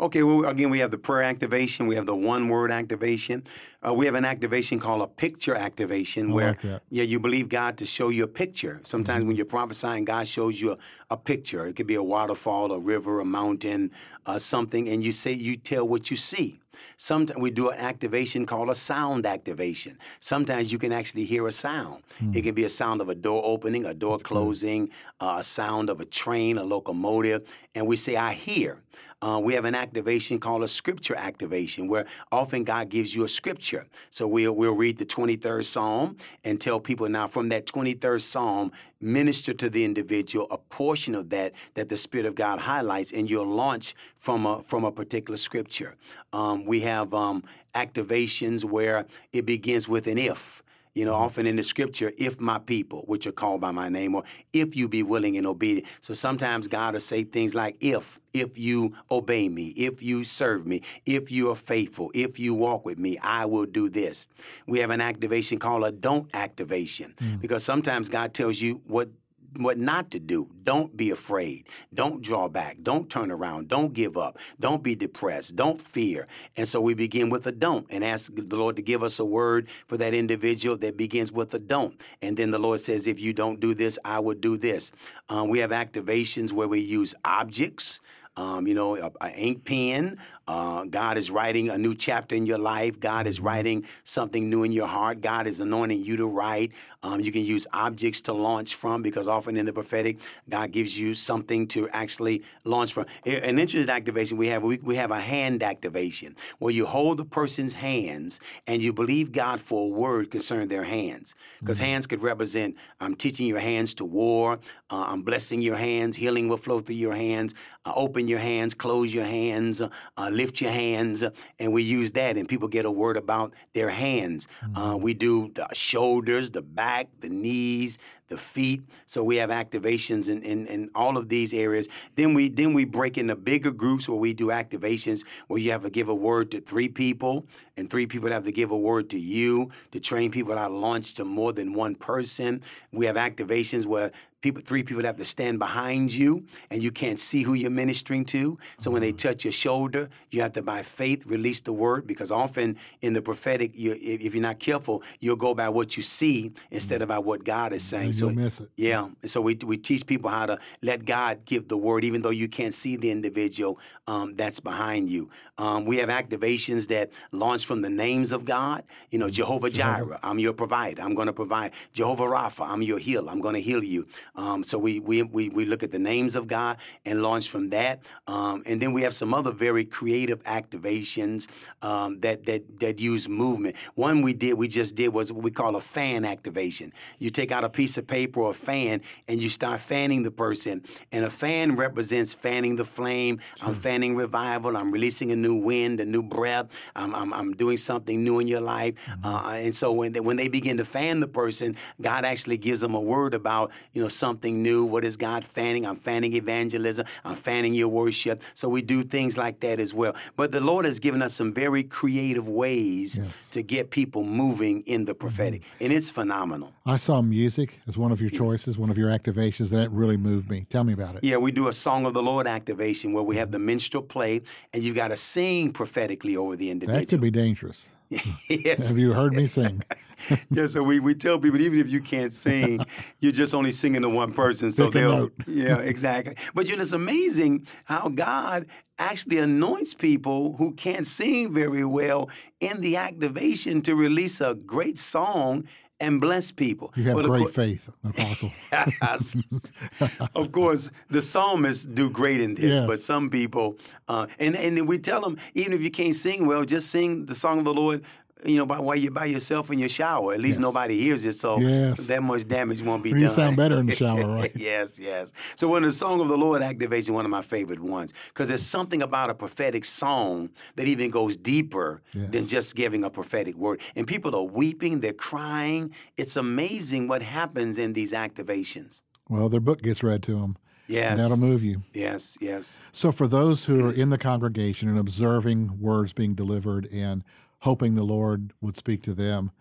Okay, 0.00 0.22
well, 0.22 0.46
again, 0.46 0.70
we 0.70 0.80
have 0.80 0.90
the 0.90 0.98
prayer 0.98 1.22
activation, 1.22 1.86
we 1.86 1.94
have 1.94 2.06
the 2.06 2.14
one 2.14 2.48
word 2.48 2.72
activation. 2.72 3.44
Uh, 3.86 3.92
we 3.92 4.06
have 4.06 4.14
an 4.14 4.24
activation 4.24 4.78
called 4.78 5.02
a 5.02 5.06
picture 5.06 5.54
activation 5.54 6.32
where 6.32 6.48
like 6.48 6.64
yeah, 6.90 7.02
you 7.04 7.20
believe 7.20 7.48
God 7.48 7.76
to 7.78 7.86
show 7.86 8.08
you 8.08 8.24
a 8.24 8.28
picture. 8.28 8.80
Sometimes 8.82 9.24
when 9.24 9.36
you're 9.36 9.44
prophesying, 9.44 10.04
God 10.04 10.26
shows 10.26 10.60
you 10.60 10.72
a, 10.72 10.78
a 11.10 11.16
picture. 11.16 11.66
It 11.66 11.76
could 11.76 11.86
be 11.86 11.94
a 11.96 12.02
waterfall, 12.02 12.72
a 12.72 12.78
river, 12.78 13.20
a 13.20 13.24
mountain, 13.24 13.90
uh, 14.26 14.38
something, 14.38 14.88
and 14.88 15.04
you 15.04 15.12
say 15.12 15.32
you 15.32 15.56
tell 15.56 15.86
what 15.86 16.10
you 16.10 16.16
see. 16.16 16.58
Sometimes 16.96 17.40
we 17.40 17.50
do 17.50 17.70
an 17.70 17.78
activation 17.78 18.46
called 18.46 18.70
a 18.70 18.74
sound 18.74 19.26
activation. 19.26 19.98
Sometimes 20.20 20.70
you 20.72 20.78
can 20.78 20.92
actually 20.92 21.24
hear 21.24 21.46
a 21.48 21.52
sound. 21.52 22.02
It 22.32 22.42
can 22.42 22.54
be 22.54 22.64
a 22.64 22.68
sound 22.68 23.00
of 23.00 23.08
a 23.08 23.14
door 23.14 23.42
opening, 23.44 23.84
a 23.86 23.94
door 23.94 24.18
closing, 24.18 24.90
uh, 25.20 25.36
a 25.40 25.44
sound 25.44 25.90
of 25.90 26.00
a 26.00 26.04
train, 26.04 26.58
a 26.58 26.64
locomotive, 26.64 27.48
and 27.74 27.86
we 27.86 27.96
say, 27.96 28.16
I 28.16 28.32
hear. 28.34 28.78
Uh, 29.22 29.38
we 29.38 29.54
have 29.54 29.64
an 29.64 29.74
activation 29.74 30.40
called 30.40 30.64
a 30.64 30.68
scripture 30.68 31.14
activation, 31.14 31.86
where 31.86 32.06
often 32.32 32.64
God 32.64 32.88
gives 32.88 33.14
you 33.14 33.22
a 33.22 33.28
scripture. 33.28 33.86
So 34.10 34.26
we'll, 34.26 34.52
we'll 34.52 34.74
read 34.74 34.98
the 34.98 35.06
23rd 35.06 35.64
Psalm 35.64 36.16
and 36.42 36.60
tell 36.60 36.80
people 36.80 37.08
now 37.08 37.28
from 37.28 37.48
that 37.50 37.66
23rd 37.66 38.20
Psalm, 38.20 38.72
minister 39.00 39.52
to 39.54 39.70
the 39.70 39.84
individual 39.84 40.48
a 40.50 40.58
portion 40.58 41.14
of 41.14 41.30
that 41.30 41.52
that 41.74 41.88
the 41.88 41.96
Spirit 41.96 42.26
of 42.26 42.34
God 42.34 42.58
highlights, 42.58 43.12
and 43.12 43.30
you'll 43.30 43.46
launch 43.46 43.94
from 44.16 44.44
a, 44.44 44.62
from 44.64 44.84
a 44.84 44.90
particular 44.90 45.36
scripture. 45.36 45.94
Um, 46.32 46.64
we 46.64 46.80
have 46.80 47.14
um, 47.14 47.44
activations 47.74 48.64
where 48.64 49.06
it 49.32 49.46
begins 49.46 49.88
with 49.88 50.08
an 50.08 50.18
if. 50.18 50.61
You 50.94 51.06
know, 51.06 51.12
mm-hmm. 51.12 51.24
often 51.24 51.46
in 51.46 51.56
the 51.56 51.62
scripture, 51.62 52.12
if 52.18 52.40
my 52.40 52.58
people, 52.58 53.04
which 53.06 53.26
are 53.26 53.32
called 53.32 53.60
by 53.60 53.70
my 53.70 53.88
name, 53.88 54.14
or 54.14 54.24
if 54.52 54.76
you 54.76 54.88
be 54.88 55.02
willing 55.02 55.36
and 55.36 55.46
obedient. 55.46 55.86
So 56.00 56.12
sometimes 56.12 56.66
God 56.66 56.94
will 56.94 57.00
say 57.00 57.24
things 57.24 57.54
like, 57.54 57.76
if, 57.80 58.20
if 58.34 58.58
you 58.58 58.94
obey 59.10 59.48
me, 59.48 59.68
if 59.68 60.02
you 60.02 60.24
serve 60.24 60.66
me, 60.66 60.82
if 61.06 61.32
you 61.32 61.50
are 61.50 61.56
faithful, 61.56 62.10
if 62.14 62.38
you 62.38 62.52
walk 62.54 62.84
with 62.84 62.98
me, 62.98 63.16
I 63.18 63.46
will 63.46 63.66
do 63.66 63.88
this. 63.88 64.28
We 64.66 64.80
have 64.80 64.90
an 64.90 65.00
activation 65.00 65.58
called 65.58 65.84
a 65.84 65.92
don't 65.92 66.28
activation 66.34 67.14
mm. 67.18 67.40
because 67.40 67.64
sometimes 67.64 68.08
God 68.08 68.34
tells 68.34 68.60
you 68.60 68.82
what 68.86 69.08
what 69.56 69.78
not 69.78 70.10
to 70.12 70.20
do. 70.20 70.48
Don't 70.64 70.96
be 70.96 71.10
afraid. 71.10 71.68
Don't 71.92 72.22
draw 72.22 72.48
back. 72.48 72.78
Don't 72.82 73.10
turn 73.10 73.30
around. 73.30 73.68
Don't 73.68 73.92
give 73.92 74.16
up. 74.16 74.38
Don't 74.58 74.82
be 74.82 74.94
depressed. 74.94 75.56
Don't 75.56 75.80
fear. 75.80 76.26
And 76.56 76.66
so 76.66 76.80
we 76.80 76.94
begin 76.94 77.30
with 77.30 77.46
a 77.46 77.52
don't 77.52 77.86
and 77.90 78.04
ask 78.04 78.34
the 78.34 78.56
Lord 78.56 78.76
to 78.76 78.82
give 78.82 79.02
us 79.02 79.18
a 79.18 79.24
word 79.24 79.68
for 79.86 79.96
that 79.96 80.14
individual 80.14 80.76
that 80.78 80.96
begins 80.96 81.32
with 81.32 81.52
a 81.54 81.58
don't. 81.58 82.00
And 82.20 82.36
then 82.36 82.50
the 82.50 82.58
Lord 82.58 82.80
says, 82.80 83.06
if 83.06 83.20
you 83.20 83.32
don't 83.32 83.60
do 83.60 83.74
this, 83.74 83.98
I 84.04 84.20
will 84.20 84.34
do 84.34 84.56
this. 84.56 84.92
Um, 85.28 85.48
we 85.48 85.58
have 85.60 85.70
activations 85.70 86.52
where 86.52 86.68
we 86.68 86.80
use 86.80 87.14
objects. 87.24 88.00
Um, 88.34 88.66
you 88.66 88.72
know, 88.72 88.94
an 89.20 89.32
ink 89.34 89.66
pen. 89.66 90.18
Uh, 90.48 90.84
God 90.84 91.16
is 91.16 91.30
writing 91.30 91.70
a 91.70 91.78
new 91.78 91.94
chapter 91.94 92.34
in 92.34 92.46
your 92.46 92.58
life. 92.58 92.98
God 92.98 93.26
is 93.26 93.40
writing 93.40 93.86
something 94.04 94.50
new 94.50 94.64
in 94.64 94.72
your 94.72 94.88
heart. 94.88 95.20
God 95.20 95.46
is 95.46 95.60
anointing 95.60 96.02
you 96.02 96.16
to 96.16 96.26
write. 96.26 96.72
Um, 97.04 97.20
you 97.20 97.32
can 97.32 97.44
use 97.44 97.66
objects 97.72 98.20
to 98.22 98.32
launch 98.32 98.74
from 98.74 99.02
because 99.02 99.26
often 99.26 99.56
in 99.56 99.66
the 99.66 99.72
prophetic, 99.72 100.18
God 100.48 100.70
gives 100.70 100.98
you 100.98 101.14
something 101.14 101.66
to 101.68 101.88
actually 101.88 102.42
launch 102.64 102.92
from. 102.92 103.06
An 103.24 103.58
interesting 103.58 103.90
activation 103.90 104.36
we 104.36 104.48
have, 104.48 104.62
we, 104.62 104.78
we 104.78 104.96
have 104.96 105.10
a 105.10 105.20
hand 105.20 105.62
activation 105.62 106.36
where 106.58 106.72
you 106.72 106.86
hold 106.86 107.18
the 107.18 107.24
person's 107.24 107.74
hands 107.74 108.38
and 108.66 108.82
you 108.82 108.92
believe 108.92 109.32
God 109.32 109.60
for 109.60 109.86
a 109.86 109.88
word 109.88 110.30
concerning 110.30 110.68
their 110.68 110.84
hands. 110.84 111.34
Because 111.58 111.78
hands 111.80 112.06
could 112.06 112.22
represent, 112.22 112.76
I'm 113.00 113.16
teaching 113.16 113.46
your 113.46 113.58
hands 113.58 113.94
to 113.94 114.04
war, 114.04 114.60
uh, 114.90 115.06
I'm 115.08 115.22
blessing 115.22 115.60
your 115.60 115.76
hands, 115.76 116.16
healing 116.16 116.48
will 116.48 116.56
flow 116.56 116.80
through 116.80 116.96
your 116.96 117.14
hands, 117.14 117.54
uh, 117.84 117.92
open 117.96 118.28
your 118.28 118.38
hands, 118.38 118.74
close 118.74 119.12
your 119.12 119.24
hands, 119.24 119.80
uh, 119.80 119.88
lift 120.34 120.60
your 120.60 120.70
hands, 120.70 121.24
and 121.58 121.72
we 121.72 121.82
use 121.82 122.12
that, 122.12 122.36
and 122.36 122.48
people 122.48 122.68
get 122.68 122.84
a 122.84 122.90
word 122.90 123.16
about 123.16 123.52
their 123.74 123.90
hands. 123.90 124.48
Uh, 124.74 124.96
we 125.00 125.14
do 125.14 125.50
the 125.54 125.66
shoulders, 125.72 126.50
the 126.50 126.62
back, 126.62 127.08
the 127.20 127.28
knees, 127.28 127.98
the 128.28 128.38
feet. 128.38 128.82
So 129.06 129.22
we 129.22 129.36
have 129.36 129.50
activations 129.50 130.28
in, 130.28 130.42
in, 130.42 130.66
in 130.66 130.90
all 130.94 131.18
of 131.18 131.28
these 131.28 131.52
areas. 131.52 131.88
Then 132.16 132.32
we 132.32 132.48
then 132.48 132.72
we 132.72 132.84
break 132.84 133.18
into 133.18 133.36
bigger 133.36 133.70
groups 133.70 134.08
where 134.08 134.18
we 134.18 134.32
do 134.32 134.46
activations 134.46 135.24
where 135.48 135.60
you 135.60 135.70
have 135.70 135.82
to 135.82 135.90
give 135.90 136.08
a 136.08 136.14
word 136.14 136.50
to 136.52 136.60
three 136.60 136.88
people, 136.88 137.46
and 137.76 137.90
three 137.90 138.06
people 138.06 138.30
have 138.30 138.44
to 138.44 138.52
give 138.52 138.70
a 138.70 138.78
word 138.78 139.10
to 139.10 139.18
you 139.18 139.70
to 139.90 140.00
train 140.00 140.30
people 140.30 140.56
how 140.56 140.68
to 140.68 140.74
launch 140.74 141.14
to 141.14 141.24
more 141.24 141.52
than 141.52 141.74
one 141.74 141.94
person. 141.94 142.62
We 142.90 143.06
have 143.06 143.16
activations 143.16 143.84
where 143.86 144.12
people 144.42 144.60
three 144.64 144.82
people 144.82 145.02
have 145.04 145.16
to 145.16 145.24
stand 145.24 145.58
behind 145.58 146.12
you 146.12 146.44
and 146.70 146.82
you 146.82 146.90
can't 146.90 147.18
see 147.18 147.42
who 147.42 147.54
you're 147.54 147.70
ministering 147.70 148.24
to. 148.26 148.58
So 148.78 148.90
when 148.90 149.00
they 149.00 149.12
touch 149.12 149.44
your 149.44 149.52
shoulder 149.52 150.10
you 150.30 150.42
have 150.42 150.52
to 150.54 150.62
by 150.62 150.82
faith 150.82 151.24
release 151.26 151.60
the 151.60 151.72
word 151.72 152.06
because 152.06 152.30
often 152.30 152.76
in 153.00 153.12
the 153.12 153.22
prophetic 153.22 153.72
you, 153.74 153.96
if 154.00 154.34
you're 154.34 154.42
not 154.42 154.58
careful 154.58 155.02
you'll 155.20 155.36
go 155.36 155.54
by 155.54 155.68
what 155.68 155.96
you 155.96 156.02
see 156.02 156.52
instead 156.70 157.00
of 157.02 157.08
by 157.08 157.18
what 157.18 157.44
god 157.44 157.72
is 157.72 157.82
saying. 157.82 158.12
so 158.12 158.30
miss 158.30 158.60
it. 158.60 158.68
yeah 158.76 159.08
so 159.24 159.40
we, 159.40 159.56
we 159.64 159.76
teach 159.76 160.04
people 160.06 160.30
how 160.30 160.46
to 160.46 160.58
let 160.82 161.04
god 161.04 161.44
give 161.44 161.68
the 161.68 161.76
word 161.76 162.04
even 162.04 162.22
though 162.22 162.30
you 162.30 162.48
can't 162.48 162.74
see 162.74 162.96
the 162.96 163.10
individual 163.10 163.78
um, 164.08 164.34
that's 164.34 164.58
behind 164.58 165.08
you. 165.08 165.30
Um, 165.58 165.84
we 165.84 165.98
have 165.98 166.08
activations 166.08 166.88
that 166.88 167.10
launch 167.30 167.64
from 167.66 167.82
the 167.82 167.90
names 167.90 168.32
of 168.32 168.44
god. 168.44 168.82
You 169.10 169.18
know 169.18 169.30
jehovah 169.30 169.70
jireh 169.70 170.18
i'm 170.22 170.38
your 170.38 170.52
provider 170.52 171.02
i'm 171.02 171.14
going 171.14 171.26
to 171.26 171.32
provide. 171.32 171.72
Jehovah 171.92 172.24
rapha 172.24 172.66
i'm 172.66 172.82
your 172.82 172.98
healer 172.98 173.30
i'm 173.30 173.40
going 173.40 173.54
to 173.54 173.60
heal 173.60 173.84
you 173.84 174.06
um, 174.34 174.64
so 174.64 174.78
we, 174.78 174.98
we, 174.98 175.22
we, 175.22 175.48
we 175.50 175.64
look 175.64 175.82
at 175.82 175.92
the 175.92 175.98
names 175.98 176.36
of 176.36 176.46
God 176.46 176.78
and 177.04 177.22
launch 177.22 177.48
from 177.48 177.70
that. 177.70 178.02
Um, 178.26 178.62
and 178.66 178.80
then 178.80 178.92
we 178.92 179.02
have 179.02 179.14
some 179.14 179.34
other 179.34 179.52
very 179.52 179.84
creative 179.84 180.42
activations 180.44 181.48
um, 181.82 182.20
that, 182.20 182.46
that, 182.46 182.80
that 182.80 183.00
use 183.00 183.28
movement. 183.28 183.76
One 183.94 184.22
we 184.22 184.32
did, 184.32 184.54
we 184.54 184.68
just 184.68 184.94
did 184.94 185.08
was 185.08 185.32
what 185.32 185.42
we 185.42 185.50
call 185.50 185.76
a 185.76 185.80
fan 185.80 186.24
activation. 186.24 186.92
You 187.18 187.30
take 187.30 187.52
out 187.52 187.64
a 187.64 187.68
piece 187.68 187.98
of 187.98 188.06
paper 188.06 188.40
or 188.40 188.50
a 188.50 188.54
fan 188.54 189.02
and 189.28 189.40
you 189.40 189.48
start 189.48 189.80
fanning 189.80 190.22
the 190.22 190.30
person. 190.30 190.82
And 191.10 191.24
a 191.24 191.30
fan 191.30 191.76
represents 191.76 192.32
fanning 192.32 192.76
the 192.76 192.84
flame. 192.84 193.40
I'm 193.60 193.74
fanning 193.74 194.16
revival. 194.16 194.76
I'm 194.76 194.92
releasing 194.92 195.30
a 195.30 195.36
new 195.36 195.56
wind, 195.56 196.00
a 196.00 196.06
new 196.06 196.22
breath. 196.22 196.68
I'm, 196.96 197.14
I'm, 197.14 197.32
I'm 197.34 197.52
doing 197.52 197.76
something 197.76 198.24
new 198.24 198.38
in 198.38 198.48
your 198.48 198.60
life. 198.60 198.94
Uh, 199.22 199.52
and 199.56 199.74
so 199.74 199.92
when 199.92 200.12
they, 200.12 200.20
when 200.20 200.36
they 200.36 200.48
begin 200.48 200.78
to 200.78 200.84
fan 200.84 201.20
the 201.20 201.28
person, 201.28 201.76
God 202.00 202.24
actually 202.24 202.56
gives 202.56 202.80
them 202.80 202.94
a 202.94 203.00
word 203.00 203.34
about, 203.34 203.72
you 203.92 204.02
know, 204.02 204.08
something 204.22 204.62
new. 204.62 204.84
What 204.84 205.04
is 205.04 205.16
God 205.16 205.44
fanning? 205.44 205.84
I'm 205.84 205.96
fanning 205.96 206.32
evangelism. 206.34 207.04
I'm 207.24 207.34
fanning 207.34 207.74
your 207.74 207.88
worship. 207.88 208.40
So 208.54 208.68
we 208.68 208.80
do 208.80 209.02
things 209.02 209.36
like 209.36 209.56
that 209.66 209.80
as 209.80 209.92
well. 209.92 210.14
But 210.36 210.52
the 210.52 210.60
Lord 210.60 210.84
has 210.84 211.00
given 211.00 211.20
us 211.22 211.34
some 211.34 211.52
very 211.52 211.82
creative 211.82 212.46
ways 212.48 213.18
Yes. 213.18 213.50
to 213.50 213.60
get 213.62 213.90
people 213.90 214.22
moving 214.22 214.76
in 214.82 215.06
the 215.06 215.12
mm-hmm. 215.12 215.20
prophetic. 215.20 215.62
And 215.80 215.92
it's 215.92 216.08
phenomenal. 216.08 216.72
I 216.86 216.98
saw 216.98 217.20
music 217.20 217.80
as 217.88 217.98
one 217.98 218.12
of 218.12 218.20
your 218.20 218.30
choices, 218.30 218.78
one 218.78 218.90
of 218.90 218.98
your 219.02 219.10
activations, 219.10 219.70
that 219.70 219.90
really 219.90 220.16
moved 220.16 220.48
me. 220.48 220.66
Tell 220.70 220.84
me 220.84 220.92
about 220.92 221.16
it. 221.16 221.24
Yeah, 221.24 221.38
we 221.38 221.50
do 221.50 221.66
a 221.66 221.72
Song 221.72 222.06
of 222.06 222.14
the 222.14 222.22
Lord 222.22 222.46
activation 222.46 223.12
where 223.12 223.24
we 223.24 223.36
have 223.36 223.50
the 223.50 223.58
minstrel 223.58 224.04
play 224.04 224.42
and 224.72 224.82
you 224.84 224.94
got 224.94 225.08
to 225.08 225.16
sing 225.16 225.72
prophetically 225.72 226.36
over 226.36 226.54
the 226.54 226.70
individual. 226.70 227.00
That 227.00 227.08
could 227.08 227.20
be 227.20 227.32
dangerous. 227.32 227.88
yes. 228.48 228.88
Have 228.88 228.98
you 228.98 229.12
heard 229.12 229.32
me 229.32 229.46
sing? 229.46 229.82
yeah, 230.50 230.66
so 230.66 230.82
we, 230.82 231.00
we 231.00 231.14
tell 231.14 231.38
people 231.38 231.60
even 231.60 231.78
if 231.78 231.90
you 231.90 232.00
can't 232.00 232.32
sing, 232.32 232.84
you're 233.18 233.32
just 233.32 233.54
only 233.54 233.72
singing 233.72 234.02
to 234.02 234.08
one 234.08 234.32
person. 234.32 234.70
So 234.70 234.86
Pick 234.86 234.94
they'll. 234.94 235.30
Yeah, 235.46 235.78
exactly. 235.78 236.36
But 236.54 236.68
you 236.68 236.76
know, 236.76 236.82
it's 236.82 236.92
amazing 236.92 237.66
how 237.84 238.08
God 238.08 238.66
actually 238.98 239.38
anoints 239.38 239.94
people 239.94 240.56
who 240.56 240.72
can't 240.74 241.06
sing 241.06 241.52
very 241.52 241.84
well 241.84 242.28
in 242.60 242.80
the 242.80 242.96
activation 242.96 243.82
to 243.82 243.94
release 243.94 244.40
a 244.40 244.54
great 244.54 244.98
song 244.98 245.64
and 246.02 246.20
bless 246.20 246.50
people. 246.50 246.92
You 246.96 247.04
have 247.04 247.22
great 247.24 247.50
faith, 247.50 247.88
Apostle. 248.04 248.50
of 250.34 250.52
course, 250.52 250.90
the 251.10 251.20
psalmists 251.20 251.86
do 251.86 252.10
great 252.10 252.40
in 252.40 252.54
this, 252.54 252.74
Yes. 252.74 252.86
but 252.86 253.02
some 253.04 253.30
people, 253.30 253.76
uh, 254.08 254.26
and 254.38 254.56
and 254.56 254.88
we 254.88 254.98
tell 254.98 255.20
them 255.20 255.36
even 255.54 255.72
if 255.72 255.80
you 255.82 255.90
can't 255.90 256.14
sing 256.14 256.46
well, 256.46 256.64
just 256.64 256.90
sing 256.90 257.26
the 257.26 257.34
song 257.34 257.58
of 257.58 257.64
the 257.64 257.74
Lord. 257.74 258.02
You 258.44 258.56
know, 258.56 258.66
by 258.66 258.80
while 258.80 258.96
you're 258.96 259.12
by 259.12 259.26
yourself 259.26 259.70
in 259.70 259.78
your 259.78 259.88
shower, 259.88 260.32
at 260.34 260.40
least 260.40 260.58
nobody 260.58 260.98
hears 260.98 261.24
it, 261.24 261.34
so 261.34 261.58
Yes. 261.60 262.06
that 262.08 262.22
much 262.22 262.46
damage 262.48 262.82
won't 262.82 263.02
be 263.02 263.10
You 263.10 263.14
done. 263.16 263.22
You 263.24 263.30
sound 263.30 263.56
better 263.56 263.78
in 263.78 263.86
the 263.86 263.94
shower, 264.02 264.26
right? 264.26 264.52
yes, 264.56 264.98
yes. 264.98 265.32
So 265.54 265.68
when 265.68 265.82
the 265.82 265.92
song 265.92 266.20
of 266.20 266.28
the 266.28 266.36
Lord 266.36 266.62
activation, 266.62 267.14
one 267.14 267.24
of 267.24 267.30
my 267.30 267.42
favorite 267.42 267.80
ones, 267.80 268.12
because 268.28 268.48
there's 268.48 268.66
something 268.66 269.02
about 269.02 269.30
a 269.30 269.34
prophetic 269.34 269.84
song 269.84 270.50
that 270.76 270.86
even 270.88 271.10
goes 271.10 271.36
deeper 271.36 272.02
than 272.14 272.46
just 272.46 272.74
giving 272.74 273.04
a 273.04 273.10
prophetic 273.10 273.54
word. 273.56 273.80
And 273.96 274.06
people 274.06 274.34
are 274.34 274.42
weeping, 274.44 275.00
they're 275.00 275.12
crying. 275.12 275.92
It's 276.16 276.36
amazing 276.36 277.08
what 277.08 277.22
happens 277.22 277.78
in 277.78 277.92
these 277.92 278.12
activations. 278.12 279.02
Well, 279.28 279.48
their 279.48 279.60
book 279.60 279.82
gets 279.82 280.02
read 280.02 280.22
to 280.24 280.32
them. 280.40 280.56
Yes. 280.88 281.12
And 281.12 281.20
that'll 281.20 281.38
move 281.38 281.62
you. 281.62 281.82
Yes, 281.94 282.36
yes. 282.40 282.80
So, 282.92 283.12
for 283.12 283.26
those 283.26 283.64
who 283.66 283.86
are 283.86 283.92
in 283.92 284.10
the 284.10 284.18
congregation 284.18 284.88
and 284.88 284.98
observing 284.98 285.80
words 285.80 286.12
being 286.12 286.34
delivered 286.34 286.86
and 286.92 287.22
hoping 287.62 287.94
the 287.94 288.02
Lord 288.02 288.52
would 288.60 288.76
speak 288.76 289.02
to 289.04 289.14
them, 289.14 289.52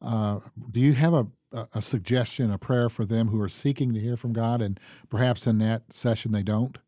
uh, 0.00 0.38
do 0.70 0.80
you 0.80 0.94
have 0.94 1.12
a, 1.12 1.26
a, 1.74 1.82
suggestion, 1.82 2.50
a 2.50 2.58
prayer 2.58 2.88
for 2.88 3.04
them 3.04 3.28
who 3.28 3.40
are 3.40 3.48
seeking 3.48 3.92
to 3.94 4.00
hear 4.00 4.16
from 4.16 4.32
God, 4.32 4.62
and 4.62 4.78
perhaps 5.10 5.46
in 5.46 5.58
that 5.58 5.92
session 5.92 6.32
they 6.32 6.42
don't? 6.42 6.78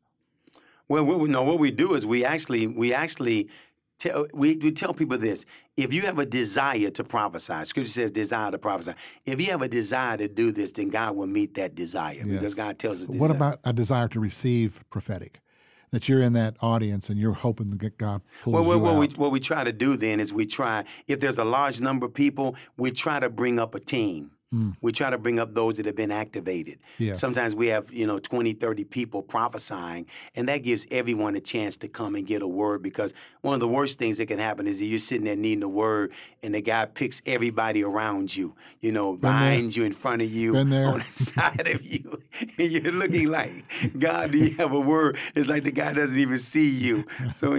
Well, 0.88 1.04
we, 1.04 1.28
no, 1.28 1.42
what 1.42 1.58
we 1.58 1.70
do 1.70 1.94
is 1.94 2.06
we 2.06 2.24
actually 2.24 2.66
we 2.66 2.92
actually 2.92 3.48
tell 3.98 4.26
we, 4.34 4.56
we 4.56 4.70
tell 4.70 4.92
people 4.92 5.16
this: 5.16 5.44
if 5.76 5.92
you 5.94 6.02
have 6.02 6.18
a 6.18 6.26
desire 6.26 6.90
to 6.90 7.04
prophesy, 7.04 7.64
Scripture 7.64 7.90
says 7.90 8.10
desire 8.10 8.50
to 8.50 8.58
prophesy. 8.58 8.94
If 9.24 9.40
you 9.40 9.50
have 9.52 9.62
a 9.62 9.68
desire 9.68 10.16
to 10.18 10.28
do 10.28 10.52
this, 10.52 10.72
then 10.72 10.88
God 10.88 11.16
will 11.16 11.26
meet 11.26 11.54
that 11.54 11.74
desire 11.74 12.24
because 12.24 12.54
God 12.54 12.78
tells 12.78 13.02
us. 13.02 13.08
What 13.08 13.28
desire. 13.28 13.36
about 13.36 13.60
a 13.64 13.72
desire 13.72 14.08
to 14.08 14.20
receive 14.20 14.84
prophetic? 14.90 15.40
That 15.94 16.08
you're 16.08 16.22
in 16.22 16.32
that 16.32 16.56
audience 16.60 17.08
and 17.08 17.20
you're 17.20 17.32
hoping 17.32 17.70
to 17.70 17.76
get 17.76 17.98
God 17.98 18.20
pulls 18.42 18.52
Well, 18.54 18.64
well, 18.64 18.78
you 18.78 18.82
what 18.82 18.96
we 18.96 19.06
what 19.14 19.30
we 19.30 19.38
try 19.38 19.62
to 19.62 19.72
do 19.72 19.96
then 19.96 20.18
is 20.18 20.32
we 20.32 20.44
try 20.44 20.84
if 21.06 21.20
there's 21.20 21.38
a 21.38 21.44
large 21.44 21.80
number 21.80 22.04
of 22.06 22.14
people, 22.14 22.56
we 22.76 22.90
try 22.90 23.20
to 23.20 23.30
bring 23.30 23.60
up 23.60 23.76
a 23.76 23.80
team. 23.80 24.32
Mm. 24.54 24.76
We 24.80 24.92
try 24.92 25.10
to 25.10 25.18
bring 25.18 25.38
up 25.40 25.54
those 25.54 25.74
that 25.78 25.86
have 25.86 25.96
been 25.96 26.12
activated. 26.12 26.78
Yes. 26.98 27.18
Sometimes 27.18 27.56
we 27.56 27.66
have, 27.68 27.92
you 27.92 28.06
know, 28.06 28.18
20, 28.20 28.52
30 28.52 28.84
people 28.84 29.22
prophesying, 29.22 30.06
and 30.36 30.48
that 30.48 30.58
gives 30.58 30.86
everyone 30.90 31.34
a 31.34 31.40
chance 31.40 31.76
to 31.78 31.88
come 31.88 32.14
and 32.14 32.24
get 32.26 32.40
a 32.42 32.46
word 32.46 32.82
because 32.82 33.12
one 33.40 33.54
of 33.54 33.60
the 33.60 33.68
worst 33.68 33.98
things 33.98 34.18
that 34.18 34.26
can 34.26 34.38
happen 34.38 34.66
is 34.66 34.78
that 34.78 34.84
you're 34.86 34.98
sitting 35.00 35.24
there 35.24 35.34
needing 35.36 35.64
a 35.64 35.68
word 35.68 36.12
and 36.42 36.54
the 36.54 36.60
guy 36.60 36.84
picks 36.84 37.20
everybody 37.26 37.82
around 37.82 38.36
you, 38.36 38.54
you 38.80 38.92
know, 38.92 39.16
behind 39.16 39.74
you, 39.74 39.84
in 39.84 39.92
front 39.92 40.22
of 40.22 40.30
you, 40.30 40.52
Been 40.52 40.70
there. 40.70 40.86
on 40.86 40.98
the 41.00 41.04
side 41.10 41.66
of 41.68 41.82
you, 41.84 42.22
and 42.58 42.70
you're 42.70 42.92
looking 42.92 43.28
like, 43.28 43.64
God, 43.98 44.32
do 44.32 44.38
you 44.38 44.50
have 44.56 44.72
a 44.72 44.80
word? 44.80 45.18
It's 45.34 45.48
like 45.48 45.64
the 45.64 45.72
guy 45.72 45.92
doesn't 45.92 46.18
even 46.18 46.38
see 46.38 46.68
you. 46.68 47.06
So 47.32 47.58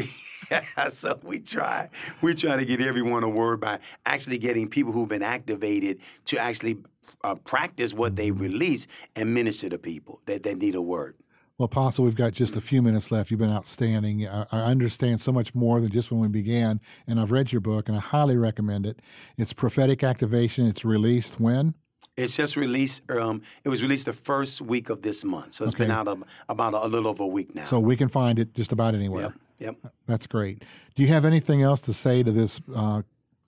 so 0.90 1.20
we 1.24 1.40
try 1.40 1.90
we 2.22 2.34
try 2.34 2.58
to 2.58 2.66
get 2.66 2.82
everyone 2.82 3.24
a 3.24 3.30
word 3.30 3.60
by 3.60 3.80
actually 4.06 4.38
getting 4.38 4.68
people 4.68 4.92
who've 4.92 5.10
been 5.10 5.24
activated 5.24 6.00
to 6.26 6.38
actually 6.38 6.78
uh, 7.24 7.36
practice 7.36 7.94
what 7.94 8.16
they 8.16 8.32
release 8.32 8.88
and 9.16 9.34
minister 9.34 9.70
to 9.70 9.78
people 9.78 10.22
that, 10.26 10.44
that 10.44 10.58
need 10.58 10.76
a 10.76 10.82
word. 10.82 11.16
Well, 11.58 11.66
Apostle, 11.66 12.04
we've 12.04 12.16
got 12.16 12.34
just 12.34 12.58
a 12.58 12.62
few 12.62 12.82
minutes 12.82 13.12
left. 13.12 13.32
You've 13.32 13.40
been 13.40 13.50
outstanding. 13.50 14.28
I, 14.28 14.46
I 14.52 14.60
understand 14.64 15.22
so 15.22 15.32
much 15.32 15.56
more 15.56 15.80
than 15.80 15.90
just 15.90 16.12
when 16.12 16.20
we 16.20 16.28
began, 16.28 16.82
and 17.08 17.18
I've 17.18 17.32
read 17.32 17.54
your 17.54 17.62
book, 17.62 17.88
and 17.88 17.96
I 17.96 18.02
highly 18.02 18.36
recommend 18.36 18.86
it. 18.86 19.02
It's 19.38 19.54
prophetic 19.54 20.04
activation. 20.04 20.68
It's 20.68 20.84
released 20.84 21.40
when? 21.40 21.76
It's 22.18 22.36
just 22.36 22.58
released. 22.58 23.10
Um, 23.10 23.42
it 23.64 23.70
was 23.70 23.82
released 23.82 24.06
the 24.06 24.14
first 24.14 24.62
week 24.62 24.90
of 24.90 25.02
this 25.02 25.24
month, 25.24 25.54
so 25.54 25.64
it's 25.64 25.76
been 25.76 25.92
out 25.92 26.10
of, 26.10 26.24
about 26.50 26.74
a, 26.74 26.86
a 26.86 26.88
little 26.88 27.08
over 27.08 27.24
a 27.24 27.28
week 27.28 27.56
now. 27.56 27.66
So 27.66 27.80
we 27.80 27.96
can 27.96 28.10
find 28.10 28.38
it 28.38 28.54
just 28.54 28.74
about 28.74 28.94
anywhere. 28.94 29.24
yep, 29.24 29.34
yep. 29.60 29.76
That's 30.08 30.28
great. 30.28 30.64
Do 30.96 31.04
you 31.04 31.10
have 31.10 31.26
anything 31.26 31.62
else 31.62 31.82
to 31.82 31.94
say 31.94 32.24
to 32.24 32.32
this 32.32 32.62
uh, 32.76 33.02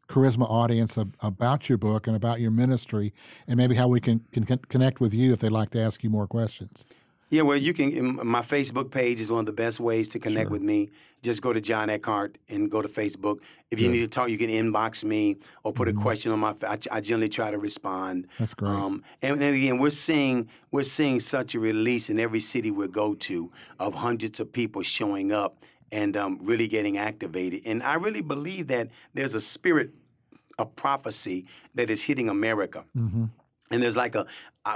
charisma 0.08 0.50
audience 0.50 0.98
ab- 0.98 1.15
about 1.22 1.70
your 1.70 1.78
book 1.78 2.08
and 2.08 2.15
about 2.15 2.39
your 2.39 2.52
ministry, 2.52 3.13
and 3.48 3.58
maybe 3.58 3.76
how 3.76 3.88
we 3.88 4.00
can, 4.00 4.26
can 4.32 4.46
con- 4.46 4.62
connect 4.70 5.00
with 5.00 5.13
you 5.13 5.34
if 5.34 5.39
they'd 5.39 5.50
like 5.50 5.70
to 5.72 5.80
ask 5.80 6.04
you 6.04 6.10
more 6.10 6.28
questions? 6.28 6.86
Yeah, 7.30 7.41
well, 7.41 7.58
you 7.58 7.74
can. 7.74 8.26
My 8.26 8.39
Facebook 8.39 8.89
page 8.89 9.20
is 9.20 9.30
one 9.30 9.41
of 9.41 9.46
the 9.48 9.52
best 9.52 9.82
ways 9.82 10.08
to 10.10 10.20
connect 10.20 10.50
with 10.50 10.62
me. 10.62 10.91
Just 11.24 11.41
go 11.41 11.52
to 11.52 11.60
John 11.60 11.89
Eckhardt 11.89 12.38
and 12.48 12.72
go 12.72 12.82
to 12.82 12.88
Facebook. 12.88 13.39
If 13.70 13.82
you 13.82 13.89
need 13.89 14.00
to 14.00 14.08
talk, 14.08 14.30
you 14.30 14.38
can 14.38 14.50
inbox 14.50 15.04
me 15.04 15.36
or 15.63 15.74
put 15.74 15.89
a 15.89 15.93
question 15.93 16.32
on 16.32 16.39
my. 16.39 16.54
I, 16.65 16.78
I 16.89 17.02
generally 17.02 17.28
try 17.28 17.52
to 17.52 17.58
respond. 17.58 18.28
That's 18.39 18.54
great. 18.54 18.70
Um, 18.70 19.04
and, 19.22 19.41
and 19.41 19.56
again, 19.56 19.78
we're 19.78 19.89
seeing 19.89 20.48
we're 20.72 20.84
seeing 20.84 21.20
such 21.20 21.54
a 21.54 21.60
release 21.60 22.10
in 22.10 22.17
every 22.17 22.39
city 22.39 22.72
we 22.72 22.88
go 22.88 23.13
to 23.13 23.52
of 23.78 23.96
hundreds 23.96 24.39
of 24.39 24.54
people 24.54 24.82
showing 24.84 25.34
up 25.34 25.65
and 25.91 26.17
um, 26.17 26.39
really 26.41 26.67
getting 26.67 26.97
activated. 26.97 27.62
And 27.65 27.82
I 27.84 27.95
really 27.95 28.21
believe 28.21 28.67
that 28.67 28.89
there's 29.13 29.34
a 29.36 29.41
spirit 29.41 29.91
of 30.60 30.76
prophecy 30.76 31.45
that 31.76 31.89
is 31.89 32.04
hitting 32.04 32.30
America. 32.30 32.84
And 33.69 33.84
there's 33.84 33.97
like 33.97 34.15
a, 34.15 34.26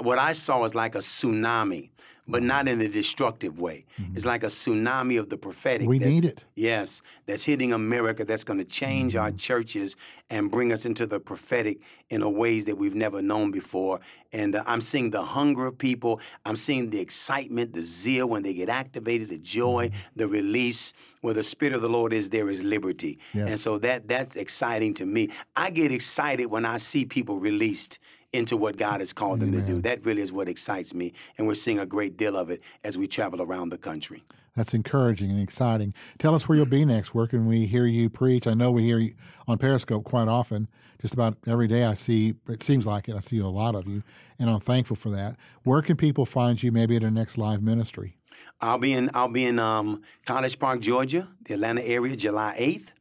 what 0.02 0.20
I 0.20 0.34
saw 0.34 0.64
is 0.64 0.76
like 0.76 0.96
a 0.96 1.00
tsunami, 1.00 1.90
but 2.28 2.44
not 2.44 2.68
in 2.68 2.80
a 2.82 2.88
destructive 2.88 3.60
way. 3.60 3.86
Mm-hmm. 4.00 4.16
It's 4.16 4.26
like 4.26 4.44
a 4.44 4.48
tsunami 4.48 5.20
of 5.20 5.30
the 5.30 5.38
prophetic. 5.38 5.88
We 5.88 6.00
need 6.00 6.26
it. 6.26 6.46
Yes, 6.56 7.02
that's 7.26 7.44
hitting 7.44 7.74
America. 7.74 8.24
That's 8.24 8.44
going 8.44 8.60
to 8.60 8.66
change 8.66 9.16
our 9.16 9.30
mm-hmm. 9.30 9.38
churches 9.38 9.96
and 10.30 10.50
bring 10.50 10.72
us 10.72 10.86
into 10.86 11.06
the 11.06 11.20
prophetic 11.20 11.80
in 12.10 12.22
a 12.22 12.30
ways 12.30 12.66
that 12.66 12.78
we've 12.78 12.96
never 12.96 13.22
known 13.22 13.52
before. 13.52 14.00
And 14.32 14.56
uh, 14.56 14.64
I'm 14.66 14.80
seeing 14.82 15.12
the 15.12 15.24
hunger 15.24 15.66
of 15.66 15.78
people. 15.78 16.22
I'm 16.46 16.56
seeing 16.56 16.90
the 16.90 17.00
excitement, 17.00 17.74
the 17.74 17.82
zeal 17.82 18.28
when 18.28 18.44
they 18.44 18.54
get 18.54 18.70
activated, 18.70 19.30
the 19.30 19.38
joy, 19.38 19.88
mm-hmm. 19.88 19.98
the 20.16 20.28
release. 20.28 20.94
Where 21.22 21.36
the 21.36 21.44
spirit 21.44 21.76
of 21.76 21.82
the 21.82 21.90
Lord 21.90 22.14
is, 22.14 22.30
there 22.32 22.50
is 22.50 22.64
liberty. 22.64 23.20
And 23.34 23.60
so 23.60 23.78
that 23.80 24.08
that's 24.08 24.36
exciting 24.36 24.96
to 24.96 25.06
me. 25.06 25.30
I 25.56 25.70
get 25.70 25.92
excited 25.92 26.48
when 26.48 26.66
I 26.66 26.78
see 26.78 27.06
people 27.06 27.40
released 27.40 28.00
into 28.34 28.56
what 28.56 28.78
God 28.78 29.02
has 29.02 29.14
called 29.14 29.40
them 29.40 29.52
to 29.52 29.62
do. 29.62 29.82
That 29.82 30.06
really 30.06 30.22
is 30.22 30.32
what 30.32 30.48
excites 30.48 30.94
me. 30.94 31.14
And 31.38 31.48
we're 31.48 31.56
seeing 31.56 31.80
a 31.80 31.86
great 31.86 32.18
deal 32.18 32.38
of 32.38 32.50
it 32.50 32.62
as 32.84 32.98
we 32.98 33.08
travel 33.08 33.42
around 33.42 33.70
the 33.70 33.78
country. 33.78 34.24
That's 34.56 34.74
encouraging 34.74 35.32
and 35.32 35.42
exciting. 35.42 35.94
Tell 36.20 36.36
us 36.36 36.48
where 36.48 36.58
you'll 36.58 36.66
be 36.66 36.84
next. 36.84 37.16
Where 37.16 37.28
can 37.28 37.46
we 37.46 37.66
hear 37.66 37.86
you 37.86 38.10
preach? 38.10 38.48
I 38.48 38.54
know 38.54 38.72
we 38.72 38.84
hear 38.84 39.00
you 39.00 39.16
on 39.48 39.58
Periscope 39.58 40.04
quite 40.04 40.28
often. 40.28 40.68
Just 41.02 41.14
about 41.14 41.38
every 41.48 41.68
day 41.68 41.86
I 41.86 41.94
see, 41.94 42.36
it 42.48 42.62
seems 42.62 42.86
like 42.86 43.10
it, 43.10 43.16
I 43.16 43.22
see 43.22 43.40
a 43.40 43.48
lot 43.48 43.76
of 43.76 43.88
you, 43.88 44.04
and 44.38 44.50
I'm 44.50 44.60
thankful 44.60 44.96
for 44.96 45.10
that. 45.10 45.36
Where 45.64 45.82
can 45.82 45.98
people 45.98 46.26
find 46.26 46.62
you 46.62 46.72
maybe 46.72 46.96
at 46.96 47.04
our 47.04 47.10
next 47.10 47.38
live 47.38 47.64
ministry? 47.64 48.18
I'll 48.60 48.78
be 48.78 48.94
in 48.94 49.10
I'll 49.14 49.28
be 49.28 49.46
in 49.46 49.58
um, 49.58 50.04
College 50.26 50.60
Park, 50.60 50.82
Georgia, 50.82 51.28
the 51.44 51.56
Atlanta 51.56 51.82
area, 51.84 52.16
July 52.16 52.54
eighth. 52.58 52.94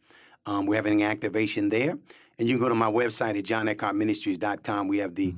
Um, 0.47 0.65
we're 0.65 0.77
having 0.77 1.03
an 1.03 1.11
activation 1.11 1.69
there, 1.69 1.99
and 2.41 2.49
you 2.49 2.57
can 2.57 2.63
go 2.63 2.69
to 2.71 2.75
my 2.75 2.91
website 2.91 3.39
at 3.39 3.45
johneckhardtministries.com. 3.45 4.89
We 4.89 4.99
have 4.99 5.15
the. 5.15 5.35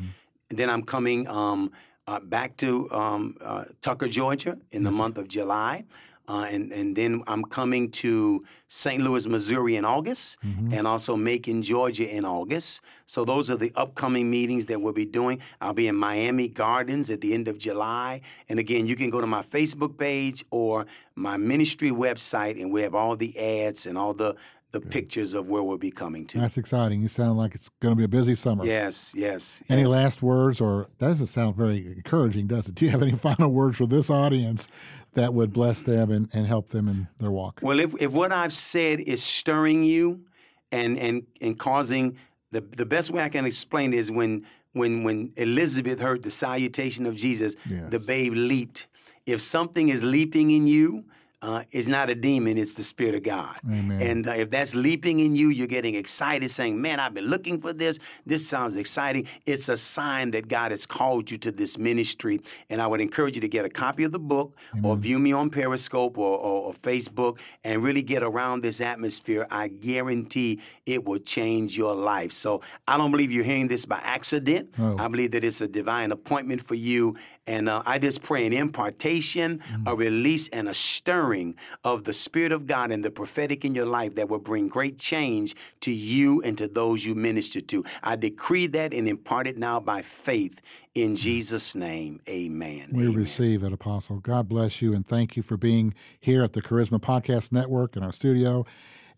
Then 0.49 0.71
I'm 0.71 0.83
coming 0.83 1.27
um, 1.29 1.73
uh, 2.07 2.21
back 2.21 2.57
to 2.59 2.91
um, 2.93 3.37
uh, 3.41 3.65
Tucker, 3.81 4.07
Georgia, 4.07 4.57
in 4.71 4.85
the 4.85 4.91
month 4.91 5.19
of 5.19 5.27
July. 5.29 5.85
Uh, 6.29 6.47
and, 6.49 6.71
and 6.73 6.95
then 6.95 7.23
I'm 7.27 7.43
coming 7.43 7.91
to 7.91 8.45
St. 8.69 9.03
Louis, 9.03 9.27
Missouri 9.27 9.75
in 9.77 9.85
August, 9.85 10.39
and 10.73 10.87
also 10.87 11.17
Macon, 11.17 11.63
Georgia 11.63 12.09
in 12.09 12.25
August. 12.25 12.81
So 13.07 13.25
those 13.25 13.51
are 13.51 13.57
the 13.57 13.73
upcoming 13.75 14.31
meetings 14.31 14.67
that 14.67 14.81
we'll 14.81 14.93
be 14.93 15.05
doing. 15.05 15.41
I'll 15.61 15.75
be 15.75 15.89
in 15.89 15.97
Miami 15.97 16.47
Gardens 16.47 17.11
at 17.11 17.21
the 17.21 17.35
end 17.35 17.49
of 17.49 17.59
July. 17.59 18.21
And 18.49 18.61
again, 18.61 18.87
you 18.87 18.95
can 18.95 19.11
go 19.11 19.21
to 19.21 19.27
my 19.27 19.43
Facebook 19.43 19.99
page 19.99 20.45
or 20.51 20.87
my 21.17 21.37
ministry 21.37 21.91
website, 21.91 22.61
and 22.61 22.73
we 22.73 22.83
have 22.83 22.95
all 22.95 23.17
the 23.17 23.37
ads 23.39 23.85
and 23.85 23.99
all 23.99 24.15
the, 24.15 24.37
the 24.73 24.81
pictures 24.81 25.35
of 25.35 25.47
where 25.47 25.63
we'll 25.63 25.79
be 25.79 25.91
coming 25.91 26.27
to. 26.27 26.39
That's 26.39 26.57
exciting. 26.57 27.03
You 27.03 27.09
sound 27.09 27.37
like 27.37 27.55
it's 27.55 27.69
going 27.81 27.93
to 27.93 27.97
be 27.97 28.05
a 28.05 28.09
busy 28.09 28.35
summer. 28.35 28.65
Yes, 28.65 29.13
yes. 29.15 29.61
Any 29.69 29.83
yes. 29.83 29.91
last 29.91 30.23
words, 30.23 30.61
or 30.61 30.89
that 30.99 31.09
doesn't 31.09 31.27
sound 31.27 31.57
very 31.57 31.87
encouraging, 31.87 32.47
does 32.47 32.69
it? 32.69 32.75
Do 32.75 32.87
you 32.87 32.91
have 32.91 33.03
any 33.03 33.13
final 33.17 33.51
words 33.51 33.77
for 33.77 33.87
this 33.87 34.09
audience 34.09 34.69
that 35.13 35.35
would 35.35 35.53
bless 35.53 35.83
them 35.83 36.11
and, 36.11 36.29
and 36.33 36.47
help 36.47 36.71
them 36.71 36.89
in 36.89 37.09
their 37.19 37.31
walk? 37.31 37.61
Well, 37.63 37.79
if, 37.79 37.95
if 38.01 38.13
what 38.13 38.33
I've 38.33 38.53
said 38.53 39.01
is 39.01 39.23
stirring 39.23 39.85
you 39.85 40.25
and 40.73 40.99
and 40.99 41.25
and 41.43 41.59
causing 41.59 42.17
the 42.51 42.63
the 42.63 42.87
best 42.87 43.11
way 43.11 43.23
I 43.23 43.29
can 43.29 43.45
explain 43.45 43.93
is 43.93 44.11
when 44.11 44.47
when 44.73 45.05
when 45.05 45.33
Elizabeth 45.37 46.01
heard 46.01 46.23
the 46.23 46.31
salutation 46.31 47.05
of 47.05 47.15
Jesus, 47.15 47.57
the 47.67 47.99
babe 47.99 48.33
leaped. 48.35 48.87
If 49.25 49.41
something 49.41 49.89
is 49.89 50.03
leaping 50.03 50.51
in 50.51 50.67
you, 50.67 51.05
uh, 51.43 51.65
is 51.73 51.89
not 51.89 52.09
a 52.09 52.15
demon, 52.15 52.57
it's 52.57 52.75
the 52.75 52.85
Spirit 52.85 53.17
of 53.17 53.25
God. 53.25 53.57
Amen. 53.69 54.01
And 54.01 54.29
uh, 54.29 54.33
if 54.33 54.51
that's 54.51 54.77
leaping 54.77 55.19
in 55.19 55.35
you, 55.35 55.49
you're 55.49 55.67
getting 55.67 55.97
excited, 55.97 56.51
saying, 56.51 56.81
Man, 56.81 57.01
I've 57.01 57.15
been 57.15 57.27
looking 57.27 57.61
for 57.61 57.73
this. 57.73 57.99
This 58.25 58.49
sounds 58.49 58.77
exciting. 58.77 59.27
It's 59.45 59.69
a 59.69 59.77
sign 59.77 60.31
that 60.31 60.47
God 60.47 60.71
has 60.71 60.87
called 60.87 61.31
you 61.31 61.39
to 61.39 61.51
this 61.51 61.77
ministry. 61.77 62.41
And 62.71 62.81
I 62.81 62.87
would 62.87 63.01
encourage 63.01 63.35
you 63.35 63.41
to 63.41 63.49
get 63.49 63.65
a 63.65 63.69
copy 63.69 64.05
of 64.05 64.13
the 64.13 64.21
book 64.21 64.57
or 64.85 64.97
view 64.97 65.19
me 65.19 65.33
on 65.33 65.51
Periscope 65.51 66.17
or, 66.17 66.39
or, 66.39 66.67
or 66.67 66.73
Facebook 66.73 67.39
and 67.65 67.83
really 67.83 68.03
get 68.03 68.23
around 68.23 68.63
this 68.63 68.81
atmosphere. 68.81 69.47
I 69.51 69.69
guarantee 69.69 70.61
it 70.87 71.05
will 71.05 71.19
change 71.19 71.77
your 71.77 71.95
life. 71.95 72.33
So 72.33 72.63
I 72.87 72.97
don't 72.97 73.11
believe 73.11 73.33
you're 73.33 73.45
hearing 73.45 73.69
this 73.69 73.85
by 73.85 74.01
accident. 74.03 74.71
Oh. 74.79 74.97
I 74.99 75.09
believe 75.09 75.33
that 75.33 75.45
it's 75.45 75.61
a 75.61 75.69
divine 75.69 76.13
appointment 76.13 76.63
for 76.63 76.77
you. 76.77 77.17
And 77.47 77.69
uh, 77.69 77.83
I 77.85 77.99
just 77.99 78.23
pray 78.23 78.47
an 78.47 78.53
impartation, 78.53 79.61
a 79.87 79.97
release, 79.97 80.49
and 80.49 80.69
a 80.69 80.75
stirring 80.75 81.57
of 81.83 82.05
the 82.05 82.13
Spirit 82.13 82.53
of 82.53 82.67
God 82.67 82.93
and 82.93 83.05
the 83.05 83.11
prophetic 83.11 83.65
in 83.65 83.75
your 83.75 83.87
life 83.87 84.15
that 84.15 84.29
will 84.29 84.39
bring 84.39 84.69
great 84.69 84.99
change 84.99 85.57
to 85.81 85.91
you 85.91 86.41
and 86.43 86.57
to 86.59 86.69
those 86.69 87.05
you 87.05 87.15
minister 87.15 87.61
to. 87.61 87.85
I 88.03 88.17
decree 88.17 88.69
that 88.69 88.95
and 88.95 89.09
impart 89.09 89.47
it 89.47 89.59
now 89.59 89.81
by 89.81 90.03
faith 90.03 90.61
in 90.95 91.17
Jesus' 91.17 91.75
name. 91.75 92.21
Amen. 92.29 92.91
We 92.93 93.05
Amen. 93.05 93.15
receive 93.17 93.65
it, 93.65 93.73
Apostle. 93.73 94.19
God 94.19 94.49
bless 94.49 94.83
you, 94.83 94.95
and 94.95 95.07
thank 95.07 95.37
you 95.37 95.43
for 95.43 95.57
being 95.57 95.95
here 96.21 96.43
at 96.43 96.53
the 96.53 96.63
Charisma 96.63 97.01
Podcast 97.01 97.51
Network 97.51 97.97
in 97.97 98.03
our 98.03 98.13
studio. 98.13 98.67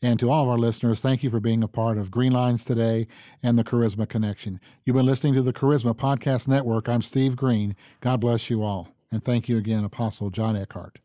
And 0.02 0.18
to 0.20 0.30
all 0.30 0.44
of 0.44 0.48
our 0.48 0.58
listeners, 0.58 1.00
thank 1.00 1.22
you 1.22 1.30
for 1.30 1.40
being 1.40 1.62
a 1.62 1.68
part 1.68 1.98
of 1.98 2.10
Green 2.10 2.32
Lines 2.32 2.64
today 2.64 3.06
and 3.42 3.56
the 3.56 3.64
Charisma 3.64 4.08
Connection. 4.08 4.60
You've 4.84 4.96
been 4.96 5.06
listening 5.06 5.34
to 5.34 5.42
the 5.42 5.52
Charisma 5.52 5.94
Podcast 5.94 6.48
Network. 6.48 6.88
I'm 6.88 7.02
Steve 7.02 7.36
Green. 7.36 7.74
God 8.00 8.20
bless 8.20 8.50
you 8.50 8.62
all. 8.62 8.88
And 9.10 9.22
thank 9.22 9.48
you 9.48 9.56
again, 9.56 9.84
Apostle 9.84 10.30
John 10.30 10.56
Eckhardt. 10.56 10.98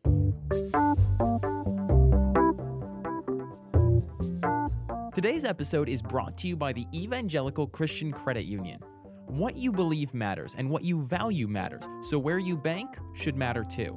Today's 5.14 5.44
episode 5.44 5.88
is 5.88 6.02
brought 6.02 6.36
to 6.38 6.48
you 6.48 6.56
by 6.56 6.72
the 6.72 6.86
Evangelical 6.94 7.66
Christian 7.66 8.12
Credit 8.12 8.44
Union. 8.44 8.80
What 9.26 9.56
you 9.56 9.70
believe 9.70 10.12
matters 10.12 10.54
and 10.56 10.68
what 10.68 10.82
you 10.82 11.02
value 11.02 11.46
matters, 11.46 11.84
so 12.08 12.18
where 12.18 12.38
you 12.38 12.56
bank 12.56 12.98
should 13.14 13.36
matter 13.36 13.64
too. 13.64 13.96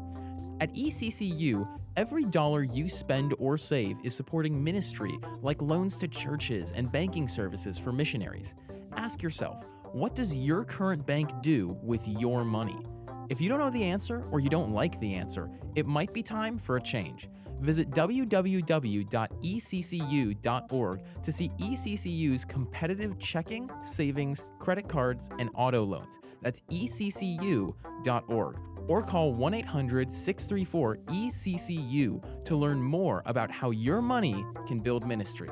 At 0.59 0.73
ECCU, 0.73 1.67
every 1.95 2.25
dollar 2.25 2.63
you 2.63 2.89
spend 2.89 3.33
or 3.39 3.57
save 3.57 3.97
is 4.03 4.15
supporting 4.15 4.63
ministry 4.63 5.17
like 5.41 5.61
loans 5.61 5.95
to 5.97 6.07
churches 6.07 6.71
and 6.75 6.91
banking 6.91 7.27
services 7.27 7.77
for 7.77 7.91
missionaries. 7.91 8.53
Ask 8.95 9.21
yourself, 9.21 9.63
what 9.91 10.15
does 10.15 10.33
your 10.33 10.63
current 10.63 11.05
bank 11.05 11.29
do 11.41 11.77
with 11.83 12.07
your 12.07 12.43
money? 12.43 12.79
If 13.29 13.39
you 13.39 13.49
don't 13.49 13.59
know 13.59 13.69
the 13.69 13.83
answer 13.83 14.23
or 14.31 14.39
you 14.39 14.49
don't 14.49 14.71
like 14.73 14.99
the 14.99 15.13
answer, 15.13 15.49
it 15.75 15.85
might 15.85 16.13
be 16.13 16.23
time 16.23 16.57
for 16.57 16.77
a 16.77 16.81
change. 16.81 17.29
Visit 17.61 17.91
www.eccu.org 17.91 18.63
to 21.23 21.31
see 21.31 21.49
ECCU's 21.59 22.43
competitive 22.43 23.17
checking, 23.19 23.69
savings, 23.83 24.43
credit 24.59 24.89
cards, 24.89 25.29
and 25.39 25.49
auto 25.55 25.83
loans. 25.83 26.19
That's 26.41 26.59
eccu.org. 26.71 28.57
Or 28.87 29.01
call 29.01 29.33
1 29.33 29.53
800 29.53 30.13
634 30.13 30.97
ECCU 31.07 32.45
to 32.45 32.55
learn 32.55 32.81
more 32.81 33.23
about 33.25 33.51
how 33.51 33.71
your 33.71 34.01
money 34.01 34.45
can 34.67 34.79
build 34.79 35.07
ministry. 35.07 35.49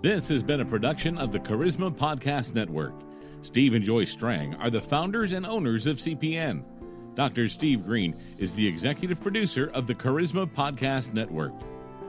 This 0.00 0.28
has 0.28 0.44
been 0.44 0.60
a 0.60 0.64
production 0.64 1.18
of 1.18 1.32
the 1.32 1.40
Charisma 1.40 1.90
Podcast 1.94 2.54
Network. 2.54 2.94
Steve 3.42 3.74
and 3.74 3.84
Joy 3.84 4.04
Strang 4.04 4.54
are 4.54 4.70
the 4.70 4.80
founders 4.80 5.32
and 5.32 5.44
owners 5.44 5.86
of 5.86 5.96
CPN. 5.96 6.62
Dr. 7.14 7.48
Steve 7.48 7.84
Green 7.84 8.14
is 8.38 8.54
the 8.54 8.66
executive 8.66 9.20
producer 9.20 9.72
of 9.74 9.88
the 9.88 9.94
Charisma 9.94 10.46
Podcast 10.46 11.14
Network. 11.14 11.52